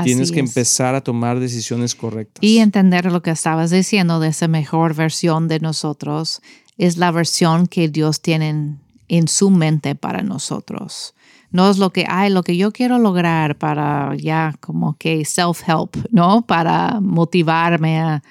tienes 0.03 0.31
que 0.31 0.39
es. 0.39 0.47
empezar 0.47 0.95
a 0.95 1.01
tomar 1.01 1.39
decisiones 1.39 1.95
correctas. 1.95 2.41
Y 2.41 2.59
entender 2.59 3.11
lo 3.11 3.21
que 3.21 3.31
estabas 3.31 3.71
diciendo 3.71 4.19
de 4.19 4.29
esa 4.29 4.47
mejor 4.47 4.95
versión 4.95 5.47
de 5.47 5.59
nosotros 5.59 6.41
es 6.77 6.97
la 6.97 7.11
versión 7.11 7.67
que 7.67 7.89
Dios 7.89 8.21
tiene 8.21 8.77
en, 9.07 9.27
su 9.27 9.49
mente 9.49 9.95
para 9.95 10.21
nosotros. 10.21 11.13
No 11.51 11.69
es 11.69 11.77
lo 11.77 11.91
que, 11.91 12.05
ay, 12.09 12.31
lo 12.31 12.43
que 12.43 12.57
yo 12.57 12.71
quiero 12.71 12.97
lograr 12.97 13.57
para 13.57 14.15
ya 14.15 14.55
como 14.59 14.97
que 14.97 15.21
self-help, 15.21 16.07
¿no? 16.11 16.41
Para 16.45 16.99
motivarme 16.99 17.99
a- 17.99 18.23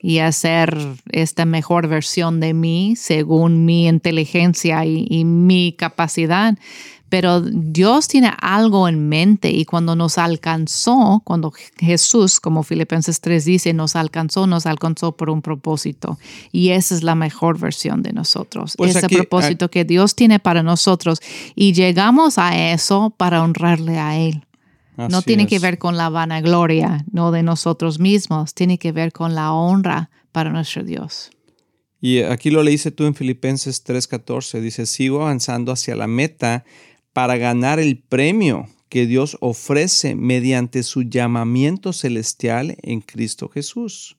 y 0.00 0.20
hacer 0.20 0.78
esta 1.10 1.44
mejor 1.44 1.88
versión 1.88 2.38
de 2.38 2.54
mí 2.54 2.94
según 2.94 3.64
mi 3.64 3.88
inteligencia 3.88 4.84
y 4.84 5.24
mi 5.24 5.72
capacidad. 5.72 6.56
Pero 7.08 7.40
Dios 7.40 8.06
tiene 8.08 8.32
algo 8.40 8.88
en 8.88 9.08
mente 9.08 9.50
y 9.50 9.64
cuando 9.64 9.96
nos 9.96 10.18
alcanzó, 10.18 11.22
cuando 11.24 11.52
Jesús, 11.78 12.38
como 12.40 12.62
Filipenses 12.62 13.20
3 13.20 13.44
dice, 13.44 13.72
nos 13.72 13.96
alcanzó, 13.96 14.46
nos 14.46 14.66
alcanzó 14.66 15.16
por 15.16 15.30
un 15.30 15.40
propósito. 15.40 16.18
Y 16.52 16.70
esa 16.70 16.94
es 16.94 17.02
la 17.02 17.14
mejor 17.14 17.58
versión 17.58 18.02
de 18.02 18.12
nosotros. 18.12 18.74
Pues 18.76 18.94
ese 18.96 19.06
aquí- 19.06 19.16
propósito 19.16 19.70
que 19.70 19.84
Dios 19.84 20.14
tiene 20.14 20.38
para 20.38 20.62
nosotros. 20.62 21.20
Y 21.54 21.72
llegamos 21.72 22.38
a 22.38 22.72
eso 22.72 23.14
para 23.16 23.42
honrarle 23.42 23.98
a 23.98 24.18
Él. 24.18 24.44
no 24.96 25.22
tiene 25.22 25.46
que 25.46 25.60
ver 25.60 25.78
con 25.78 25.96
la 25.96 26.08
vanagloria, 26.08 27.04
no 27.12 27.30
de 27.30 27.44
nosotros 27.44 28.00
mismos, 28.00 28.52
tiene 28.52 28.78
que 28.78 28.90
ver 28.90 29.12
con 29.12 29.34
la 29.36 29.52
honra 29.52 30.10
para 30.32 30.50
nuestro 30.50 30.82
Dios. 30.82 31.30
Y 32.00 32.22
aquí 32.22 32.50
lo 32.50 32.62
leíste 32.64 32.90
tú 32.90 33.04
en 33.06 33.14
Filipenses 33.14 33.84
3:14. 33.84 34.60
Dice, 34.60 34.86
sigo 34.86 35.22
avanzando 35.22 35.70
hacia 35.72 35.94
la 35.96 36.06
meta 36.08 36.64
para 37.18 37.36
ganar 37.36 37.80
el 37.80 37.98
premio 37.98 38.68
que 38.88 39.04
Dios 39.04 39.38
ofrece 39.40 40.14
mediante 40.14 40.84
su 40.84 41.02
llamamiento 41.02 41.92
celestial 41.92 42.76
en 42.80 43.00
Cristo 43.00 43.48
Jesús. 43.48 44.18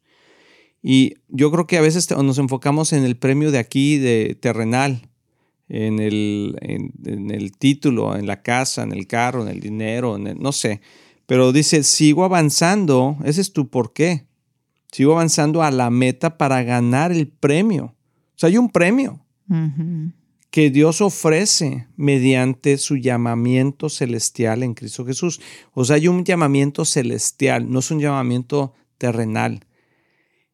Y 0.84 1.14
yo 1.30 1.50
creo 1.50 1.66
que 1.66 1.78
a 1.78 1.82
veces 1.82 2.12
nos 2.12 2.38
enfocamos 2.40 2.92
en 2.92 3.06
el 3.06 3.16
premio 3.16 3.52
de 3.52 3.58
aquí, 3.58 3.98
de 4.00 4.36
terrenal, 4.38 5.08
en 5.70 6.00
el, 6.00 6.58
en, 6.60 7.32
el 7.32 7.54
título, 7.54 8.18
en 8.18 8.28
la 8.28 8.42
casa, 8.42 8.84
en 8.84 8.92
el 8.92 9.08
carro, 9.08 9.44
en 9.44 9.48
el 9.48 9.62
dinero, 9.62 10.18
en 10.18 10.28
el- 10.28 10.38
no 10.40 10.52
sé. 10.52 10.82
Pero 11.26 11.54
dice, 11.54 11.84
sigo 11.84 12.26
avanzando, 12.26 13.16
ese 13.24 13.40
es 13.40 13.54
tu 13.54 13.70
porqué. 13.70 14.28
Sigo 14.92 15.14
avanzando 15.14 15.64
a 15.64 15.72
la 15.72 15.90
meta 15.90 16.38
para 16.38 16.64
ganar 16.64 17.14
el 17.14 17.30
premio. 17.30 17.86
O 17.86 18.36
sea, 18.36 18.50
hay 18.50 18.58
un 18.58 18.68
premio 18.68 19.26
Ujú. 19.50 20.12
Que 20.52 20.72
Dios 20.72 21.02
ofrece 21.02 21.88
mediante 21.96 22.78
su 22.78 22.98
llamamiento 22.98 23.90
celestial 23.90 24.64
en 24.64 24.74
Cristo 24.74 25.06
Jesús. 25.06 25.40
O 25.74 25.86
sea, 25.86 25.98
hay 25.98 26.08
un 26.08 26.24
llamamiento 26.24 26.86
celestial, 26.86 27.70
no 27.70 27.80
es 27.80 27.92
un 27.92 28.00
llamamiento 28.00 28.74
terrenal. 28.98 29.66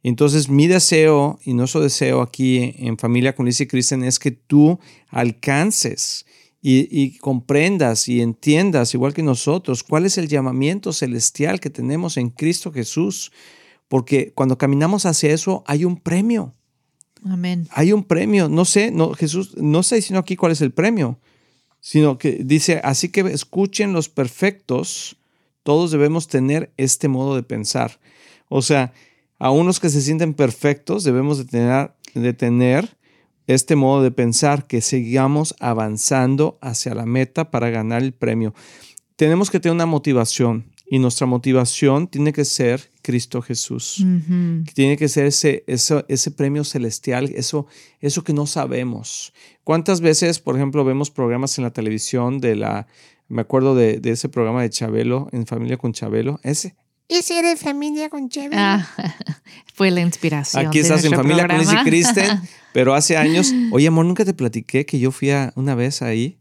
Entonces, 0.03 0.49
mi 0.49 0.67
deseo 0.67 1.39
y 1.43 1.53
nuestro 1.53 1.81
deseo 1.81 2.21
aquí 2.21 2.75
en 2.77 2.97
Familia 2.97 3.33
con 3.33 3.45
Liz 3.45 3.61
y 3.61 3.67
Kristen 3.67 4.03
es 4.03 4.19
que 4.19 4.31
tú 4.31 4.79
alcances 5.07 6.25
y, 6.61 6.87
y 6.91 7.17
comprendas 7.17 8.07
y 8.07 8.21
entiendas, 8.21 8.93
igual 8.93 9.13
que 9.13 9.23
nosotros, 9.23 9.81
cuál 9.83 10.05
es 10.05 10.17
el 10.17 10.27
llamamiento 10.27 10.93
celestial 10.93 11.59
que 11.59 11.69
tenemos 11.69 12.17
en 12.17 12.29
Cristo 12.29 12.71
Jesús. 12.71 13.31
Porque 13.87 14.33
cuando 14.33 14.57
caminamos 14.57 15.05
hacia 15.05 15.31
eso, 15.31 15.63
hay 15.67 15.85
un 15.85 15.97
premio 15.97 16.53
Amén. 17.25 17.67
hay 17.71 17.91
un 17.91 18.03
premio. 18.03 18.49
No 18.49 18.65
sé, 18.65 18.91
no, 18.91 19.13
Jesús 19.13 19.57
no 19.57 19.79
está 19.79 19.95
diciendo 19.95 20.19
aquí 20.19 20.35
cuál 20.35 20.51
es 20.51 20.61
el 20.61 20.71
premio, 20.71 21.19
sino 21.79 22.17
que 22.17 22.43
dice, 22.43 22.81
así 22.83 23.09
que 23.09 23.21
escuchen 23.21 23.93
los 23.93 24.09
perfectos, 24.09 25.17
todos 25.63 25.91
debemos 25.91 26.27
tener 26.27 26.71
este 26.77 27.07
modo 27.07 27.35
de 27.35 27.43
pensar. 27.43 27.99
O 28.47 28.61
sea, 28.61 28.93
a 29.39 29.51
unos 29.51 29.79
que 29.79 29.89
se 29.89 30.01
sienten 30.01 30.33
perfectos 30.33 31.03
debemos 31.03 31.37
de 31.37 31.45
tener, 31.45 31.91
de 32.13 32.33
tener 32.33 32.97
este 33.47 33.75
modo 33.75 34.01
de 34.01 34.11
pensar, 34.11 34.65
que 34.65 34.81
sigamos 34.81 35.55
avanzando 35.59 36.57
hacia 36.61 36.95
la 36.95 37.05
meta 37.05 37.51
para 37.51 37.69
ganar 37.69 38.01
el 38.01 38.13
premio. 38.13 38.53
Tenemos 39.15 39.49
que 39.49 39.59
tener 39.59 39.75
una 39.75 39.85
motivación 39.85 40.71
y 40.87 40.99
nuestra 40.99 41.25
motivación 41.27 42.07
tiene 42.07 42.31
que 42.31 42.45
ser 42.45 42.91
Cristo 43.01 43.41
Jesús 43.41 43.99
Ujú. 43.99 44.63
que 44.65 44.71
tiene 44.73 44.97
que 44.97 45.07
ser 45.09 45.25
ese, 45.25 45.63
eso- 45.67 46.05
ese 46.07 46.31
premio 46.31 46.63
celestial, 46.63 47.31
eso, 47.35 47.67
eso 48.01 48.23
que 48.23 48.33
no 48.33 48.45
sabemos. 48.47 49.33
¿Cuántas 49.63 50.01
veces, 50.01 50.39
por 50.39 50.55
ejemplo, 50.55 50.83
vemos 50.85 51.09
programas 51.09 51.57
en 51.57 51.63
la 51.63 51.71
televisión 51.73 52.39
de 52.39 52.55
la, 52.55 52.87
me 53.27 53.41
acuerdo 53.41 53.73
de, 53.75 53.99
de 53.99 54.11
ese 54.11 54.29
programa 54.29 54.61
de 54.61 54.69
Chabelo, 54.69 55.27
en 55.31 55.45
familia 55.47 55.77
con 55.77 55.91
Chabelo, 55.93 56.39
ese. 56.43 56.75
Ese 57.07 57.37
era 57.37 57.49
de 57.49 57.55
familia 57.57 58.09
con 58.09 58.29
Chabelo. 58.29 58.55
Ah, 58.57 58.87
fue 59.73 59.91
la 59.91 60.01
inspiración. 60.01 60.65
Aquí 60.67 60.79
de 60.79 60.83
estás 60.83 61.03
en 61.03 61.13
familia 61.13 61.47
con 61.47 61.57
Liz 61.57 61.67
y 61.67 61.71
programa. 61.71 61.89
Kristen, 61.89 62.39
pero 62.73 62.93
hace 62.95 63.17
años, 63.17 63.53
oye 63.71 63.87
amor, 63.87 64.05
nunca 64.05 64.25
te 64.25 64.33
platiqué 64.33 64.85
que 64.85 64.99
yo 64.99 65.11
fui 65.11 65.29
a, 65.31 65.51
una 65.55 65.75
vez 65.75 66.01
ahí. 66.01 66.37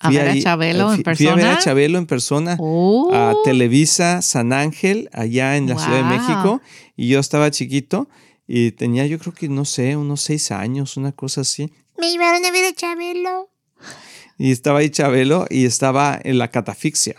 A 0.00 0.08
Fui 0.08 0.16
ver 0.16 0.28
a 0.28 0.40
Chabelo 0.40 0.92
eh, 0.92 0.94
en 0.96 1.04
fui- 1.04 1.14
Fui 1.16 1.26
a 1.26 1.34
ver 1.34 1.44
a 1.44 1.48
persona. 1.48 1.64
Chabelo 1.64 1.98
en 1.98 2.06
persona. 2.06 2.56
Oh, 2.60 3.10
a 3.12 3.34
Televisa 3.44 4.22
San 4.22 4.52
Ángel, 4.52 5.08
allá 5.12 5.56
en 5.56 5.66
la 5.68 5.76
Ciudad 5.78 5.98
de. 5.98 6.04
México, 6.04 6.62
y 6.96 7.08
yo 7.08 7.18
estaba 7.18 7.50
chiquito 7.50 8.08
y 8.46 8.70
tenía 8.72 9.06
yo 9.06 9.18
creo 9.18 9.34
que, 9.34 9.48
no 9.48 9.64
sé, 9.64 9.96
unos 9.96 10.20
seis 10.22 10.52
años, 10.52 10.96
una 10.96 11.10
cosa 11.12 11.40
así. 11.40 11.72
Me 11.98 12.10
llevaron 12.12 12.44
a 12.44 12.50
ver 12.52 12.64
a 12.66 12.72
Chabelo. 12.74 13.50
y 14.38 14.52
estaba 14.52 14.78
ahí 14.78 14.90
Chabelo 14.90 15.46
y 15.50 15.64
estaba 15.64 16.18
en 16.22 16.38
la 16.38 16.48
catafixia. 16.50 17.16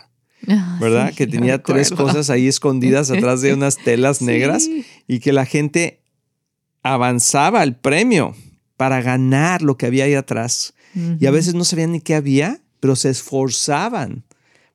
Ah, 0.48 0.78
¿verdad? 0.80 1.10
sí, 1.10 1.16
que 1.16 1.26
tenía 1.26 1.62
tres 1.62 1.90
cosas 1.90 2.30
ahí 2.30 2.48
escondidas 2.48 3.10
atrás 3.10 3.42
de 3.42 3.52
unas 3.52 3.76
telas 3.76 4.16
Sí. 4.20 4.24
negras 4.24 4.70
y 5.06 5.20
que 5.20 5.34
la 5.34 5.44
gente 5.44 6.00
avanzaba 6.82 7.60
al 7.60 7.76
premio 7.76 8.34
para 8.78 9.02
ganar 9.02 9.60
lo 9.60 9.76
que 9.76 9.84
había 9.86 10.04
ahí 10.04 10.14
atrás. 10.14 10.72
Y 11.20 11.26
a 11.26 11.30
veces 11.30 11.54
no 11.54 11.62
sabían 11.64 11.92
ni 11.92 12.00
qué 12.00 12.14
había, 12.16 12.60
pero 12.80 12.96
se 12.96 13.10
esforzaban 13.10 14.24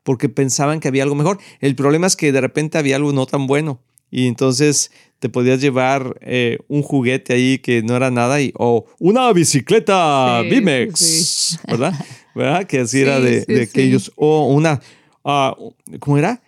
porque 0.04 0.30
pensaban 0.30 0.80
que 0.80 0.88
había 0.88 1.04
algo 1.04 1.16
mejor. 1.16 1.40
El 1.60 1.76
problema 1.76 2.06
es 2.06 2.16
que 2.16 2.32
de 2.32 2.40
repente 2.40 2.78
había 2.78 2.96
algo 2.96 3.12
no 3.12 3.26
tan 3.26 3.48
bueno 3.48 3.82
y 4.12 4.28
entonces 4.28 4.92
te 5.20 5.30
podías 5.30 5.60
llevar 5.60 6.18
eh, 6.22 6.60
un 6.68 6.84
juguete 6.84 7.34
ahí 7.34 7.58
que 7.58 7.82
no 7.82 7.96
era 7.96 8.12
nada 8.12 8.40
y 8.40 8.54
o 8.56 8.86
una 9.00 9.34
bicicleta 9.34 10.42
Sí, 10.44 10.50
Bimex, 10.50 11.00
sí. 11.00 11.58
¿verdad? 11.68 11.94
¿verdad? 12.36 12.66
Que 12.66 12.80
así 12.82 13.02
era 13.02 13.20
de, 13.20 13.46
de 13.46 13.64
aquellos 13.64 14.12
o 14.16 14.48
una 14.48 14.80
ah, 15.26 15.56
¿cómo 16.00 16.18
era? 16.18 16.42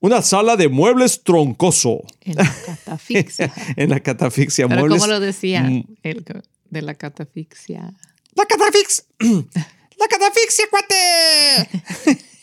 Una 0.00 0.22
sala 0.22 0.56
de 0.56 0.68
muebles 0.68 1.22
troncoso 1.22 2.02
En 2.22 2.36
la 2.36 2.54
catafixia. 2.66 3.52
en 3.76 3.90
la 3.90 4.00
catafixia. 4.00 4.68
Pero 4.68 4.80
muebles, 4.80 5.00
¿cómo 5.00 5.12
lo 5.12 5.20
decía? 5.20 5.68
El 6.02 6.24
de 6.70 6.82
la 6.82 6.94
catafixia. 6.94 7.92
La 8.34 8.44
catafix. 8.46 9.06
La 9.98 10.06
catafixia, 10.08 10.66
cuate. 10.70 11.68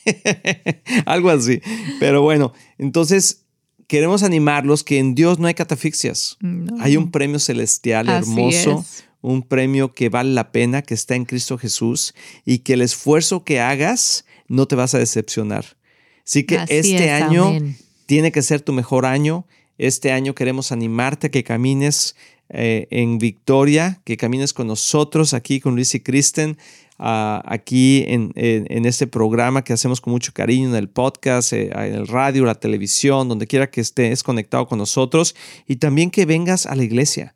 Algo 1.06 1.30
así. 1.30 1.62
Pero 2.00 2.22
bueno, 2.22 2.54
entonces 2.78 3.46
queremos 3.88 4.24
animarlos 4.24 4.84
que 4.84 5.00
en 5.00 5.16
Dios 5.16 5.40
no 5.40 5.48
hay 5.48 5.54
catafixias. 5.54 6.38
No. 6.42 6.76
Hay 6.82 6.98
un 6.98 7.12
premio 7.12 7.40
celestial 7.40 8.10
Así 8.10 8.30
hermoso, 8.30 8.80
es. 8.82 9.04
un 9.22 9.44
premio 9.44 9.94
que 9.94 10.10
vale 10.10 10.32
la 10.32 10.52
pena, 10.52 10.82
que 10.82 10.94
está 10.94 11.16
en 11.16 11.26
Cristo 11.26 11.58
Jesús 11.58 12.14
y 12.46 12.60
que 12.60 12.74
el 12.74 12.82
esfuerzo 12.82 13.44
que 13.44 13.60
hagas 13.60 14.26
no 14.48 14.68
te 14.68 14.76
vas 14.76 14.94
a 14.96 15.00
decepcionar. 15.00 15.66
Así 16.26 16.44
que 16.44 16.58
Así 16.58 16.74
este 16.76 17.06
es, 17.06 17.22
año 17.24 17.48
amén. 17.50 17.78
tiene 18.06 18.32
que 18.32 18.42
ser 18.42 18.62
tu 18.62 18.74
mejor 18.74 19.06
año. 19.06 19.46
Este 19.78 20.12
año 20.12 20.36
queremos 20.36 20.72
animarte 20.72 21.28
a 21.28 21.32
que 21.32 21.44
camines 21.44 22.16
eh, 22.50 22.88
en 22.92 23.18
victoria, 23.18 24.02
que 24.06 24.18
camines 24.18 24.54
con 24.54 24.68
nosotros 24.68 25.34
aquí 25.34 25.60
con 25.60 25.76
Luis 25.76 25.96
y 25.96 26.00
Kristen, 26.02 26.58
aquí 26.98 28.04
en, 28.08 28.32
en- 28.36 28.66
en 28.70 28.86
este 28.86 29.08
programa 29.08 29.64
que 29.64 29.74
hacemos 29.74 30.00
con 30.02 30.12
mucho 30.14 30.32
cariño 30.34 30.70
en 30.70 30.76
el 30.76 30.90
podcast, 30.90 31.54
eh, 31.54 31.72
en 31.74 31.96
el 31.96 32.08
radio, 32.08 32.46
la 32.46 32.56
televisión, 32.56 33.28
donde 33.30 33.48
quiera 33.48 33.70
que 33.70 33.82
estés 33.82 34.24
conectado 34.24 34.68
con 34.68 34.78
nosotros 34.78 35.36
y 35.68 35.78
también 35.78 36.12
que 36.12 36.26
vengas 36.26 36.66
a 36.66 36.76
la 36.76 36.84
iglesia. 36.84 37.36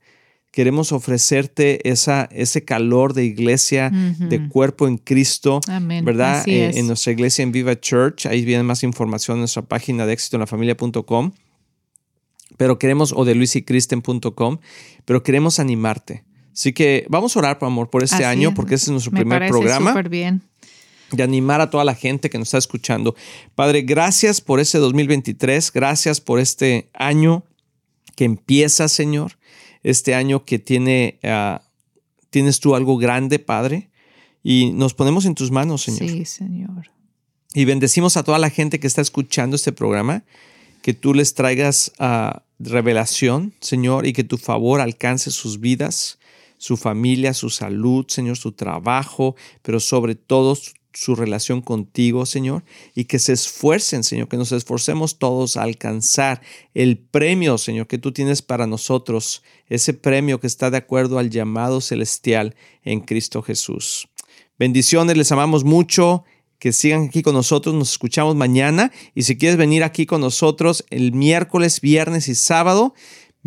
Queremos 0.52 0.92
ofrecerte 0.92 1.88
esa, 1.88 2.28
ese 2.32 2.64
calor 2.66 3.14
de 3.14 3.26
iglesia, 3.26 3.92
de 3.92 4.48
cuerpo 4.50 4.88
en 4.88 4.98
Cristo, 4.98 5.60
Amén. 5.68 6.04
¿verdad? 6.06 6.40
Así 6.40 6.52
Eh, 6.52 6.70
es. 6.70 6.78
en 6.78 6.88
nuestra 6.88 7.12
iglesia 7.12 7.44
en 7.44 7.52
Viva 7.52 7.80
Church. 7.80 8.26
Ahí 8.26 8.44
viene 8.46 8.64
más 8.64 8.82
información 8.84 9.36
en 9.38 9.42
nuestra 9.42 9.62
página 9.62 10.06
de 10.08 10.14
éxitoenlafamilia.com. 10.14 11.32
Pero 12.58 12.80
queremos, 12.80 13.14
o 13.16 13.24
de 13.26 13.36
luisycristen.com, 13.36 14.58
pero 15.06 15.22
queremos 15.22 15.60
animarte. 15.60 16.24
Así 16.58 16.74
que 16.74 17.06
vamos 17.08 17.36
a 17.36 17.40
orar, 17.40 17.60
por 17.60 17.68
amor, 17.68 17.88
por 17.92 18.04
este 18.04 18.16
Así 18.16 18.24
año, 18.24 18.52
porque 18.56 18.74
este 18.74 18.86
es 18.86 18.92
nuestro 18.92 19.12
Me 19.12 19.20
primer 19.20 19.42
parece 19.42 19.52
programa 19.52 19.92
súper 19.92 20.10
bien. 20.10 20.42
de 21.12 21.22
animar 21.22 21.62
a 21.62 21.70
toda 21.70 21.84
la 21.86 21.94
gente 21.94 22.32
que 22.32 22.40
nos 22.40 22.48
está 22.48 22.58
escuchando. 22.58 23.16
Padre, 23.54 23.84
gracias 23.84 24.42
por 24.42 24.60
este 24.60 24.80
2023, 24.80 25.72
gracias 25.72 26.20
por 26.20 26.40
este 26.40 26.90
año 26.96 27.44
que 28.16 28.26
empieza, 28.26 28.88
Señor, 28.88 29.38
este 29.84 30.16
año 30.16 30.46
que 30.46 30.58
tiene, 30.58 31.20
ah, 31.24 31.62
tienes 32.32 32.60
tú 32.60 32.74
algo 32.74 32.98
grande, 32.98 33.38
Padre, 33.38 33.92
y 34.42 34.72
nos 34.72 34.96
ponemos 34.96 35.26
en 35.26 35.36
tus 35.36 35.52
manos, 35.52 35.84
Señor. 35.84 36.10
Sí, 36.10 36.26
Señor. 36.26 36.90
Y 37.54 37.66
bendecimos 37.66 38.18
a 38.18 38.24
toda 38.24 38.40
la 38.40 38.50
gente 38.50 38.80
que 38.80 38.88
está 38.88 39.02
escuchando 39.02 39.56
este 39.56 39.74
programa, 39.74 40.24
que 40.82 40.96
tú 40.96 41.14
les 41.14 41.36
traigas 41.36 41.92
ah, 42.00 42.42
revelación, 42.58 43.54
Señor, 43.60 44.08
y 44.08 44.14
que 44.14 44.24
tu 44.24 44.40
favor 44.40 44.82
alcance 44.82 45.30
sus 45.30 45.60
vidas, 45.60 46.17
su 46.58 46.78
familia, 46.78 47.34
su 47.34 47.50
salud, 47.50 48.06
Señor, 48.08 48.38
su 48.38 48.52
trabajo, 48.52 49.36
pero 49.62 49.80
sobre 49.80 50.16
todo 50.16 50.56
su, 50.56 51.16
relación 51.16 51.62
contigo, 51.62 52.26
Señor, 52.26 52.64
y 52.96 53.06
que 53.06 53.20
se 53.20 53.34
esfuercen, 53.34 54.04
Señor, 54.04 54.28
que 54.28 54.38
nos 54.38 54.52
esforcemos 54.52 55.20
todos 55.20 55.56
a 55.56 55.62
alcanzar 55.62 56.42
el 56.74 56.98
premio, 56.98 57.60
Señor, 57.60 57.86
que 57.86 58.00
tú 58.00 58.12
tienes 58.12 58.42
para 58.42 58.66
nosotros, 58.66 59.44
ese 59.68 59.94
premio 59.94 60.40
que 60.40 60.48
está 60.48 60.72
de 60.72 60.78
acuerdo 60.78 61.20
al 61.20 61.30
llamado 61.30 61.82
celestial 61.82 62.56
en 62.84 63.02
Cristo 63.02 63.44
Jesús. 63.44 64.10
Bendiciones, 64.58 65.16
les 65.18 65.32
amamos 65.32 65.64
mucho. 65.64 66.24
Que 66.58 66.74
sigan 66.74 67.04
aquí 67.04 67.22
con 67.22 67.36
nosotros, 67.36 67.76
nos 67.76 67.92
escuchamos 67.92 68.36
mañana. 68.36 68.92
Y 69.14 69.24
si 69.24 69.38
quieres 69.38 69.58
venir 69.58 69.84
aquí 69.84 70.08
con 70.08 70.22
nosotros 70.22 70.84
el 70.90 71.12
miércoles, 71.12 71.82
viernes 71.82 72.28
y 72.28 72.34
sábado, 72.34 72.96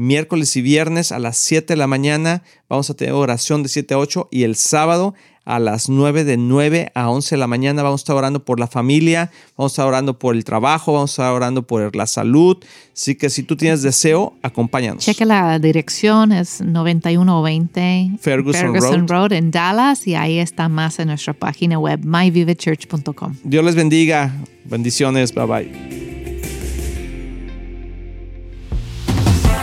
miércoles 0.00 0.56
y 0.56 0.62
viernes 0.62 1.12
a 1.12 1.18
las 1.18 1.36
7 1.36 1.74
de 1.74 1.76
la 1.76 1.86
mañana, 1.86 2.42
vamos 2.68 2.90
a 2.90 2.94
tener 2.94 3.14
oración 3.14 3.62
de 3.62 3.68
7 3.68 3.94
a 3.94 3.98
8. 3.98 4.28
Y 4.30 4.44
el 4.44 4.56
sábado 4.56 5.14
a 5.44 5.58
las 5.58 5.88
9 5.88 6.24
de 6.24 6.36
9 6.36 6.92
a 6.94 7.10
11 7.10 7.34
de 7.34 7.38
la 7.38 7.46
mañana 7.46 7.82
vamos 7.82 8.00
a 8.00 8.02
estar 8.02 8.16
orando 8.16 8.44
por 8.44 8.60
la 8.60 8.66
familia, 8.66 9.30
vamos 9.56 9.72
a 9.72 9.74
estar 9.74 9.86
orando 9.86 10.18
por 10.18 10.36
el 10.36 10.44
trabajo, 10.44 10.92
vamos 10.92 11.10
a 11.10 11.12
estar 11.12 11.32
orando 11.32 11.66
por 11.66 11.94
la 11.96 12.06
salud. 12.06 12.58
Así 12.94 13.14
que 13.14 13.30
si 13.30 13.42
tú 13.42 13.56
tienes 13.56 13.82
deseo, 13.82 14.34
acompáñanos. 14.42 15.04
Cheque 15.04 15.24
la 15.24 15.58
dirección, 15.58 16.32
es 16.32 16.60
9120 16.60 18.12
Ferguson 18.20 19.08
Road. 19.08 19.32
en 19.32 19.50
Dallas 19.50 20.06
y 20.06 20.14
ahí 20.14 20.38
está 20.38 20.68
más 20.68 20.98
en 20.98 21.08
nuestra 21.08 21.32
página 21.32 21.78
web 21.78 22.00
myvivechurch.com. 22.04 23.36
Dios 23.44 23.64
les 23.64 23.74
bendiga. 23.74 24.32
Bendiciones. 24.64 25.34
Bye 25.34 25.46
bye. 25.46 26.09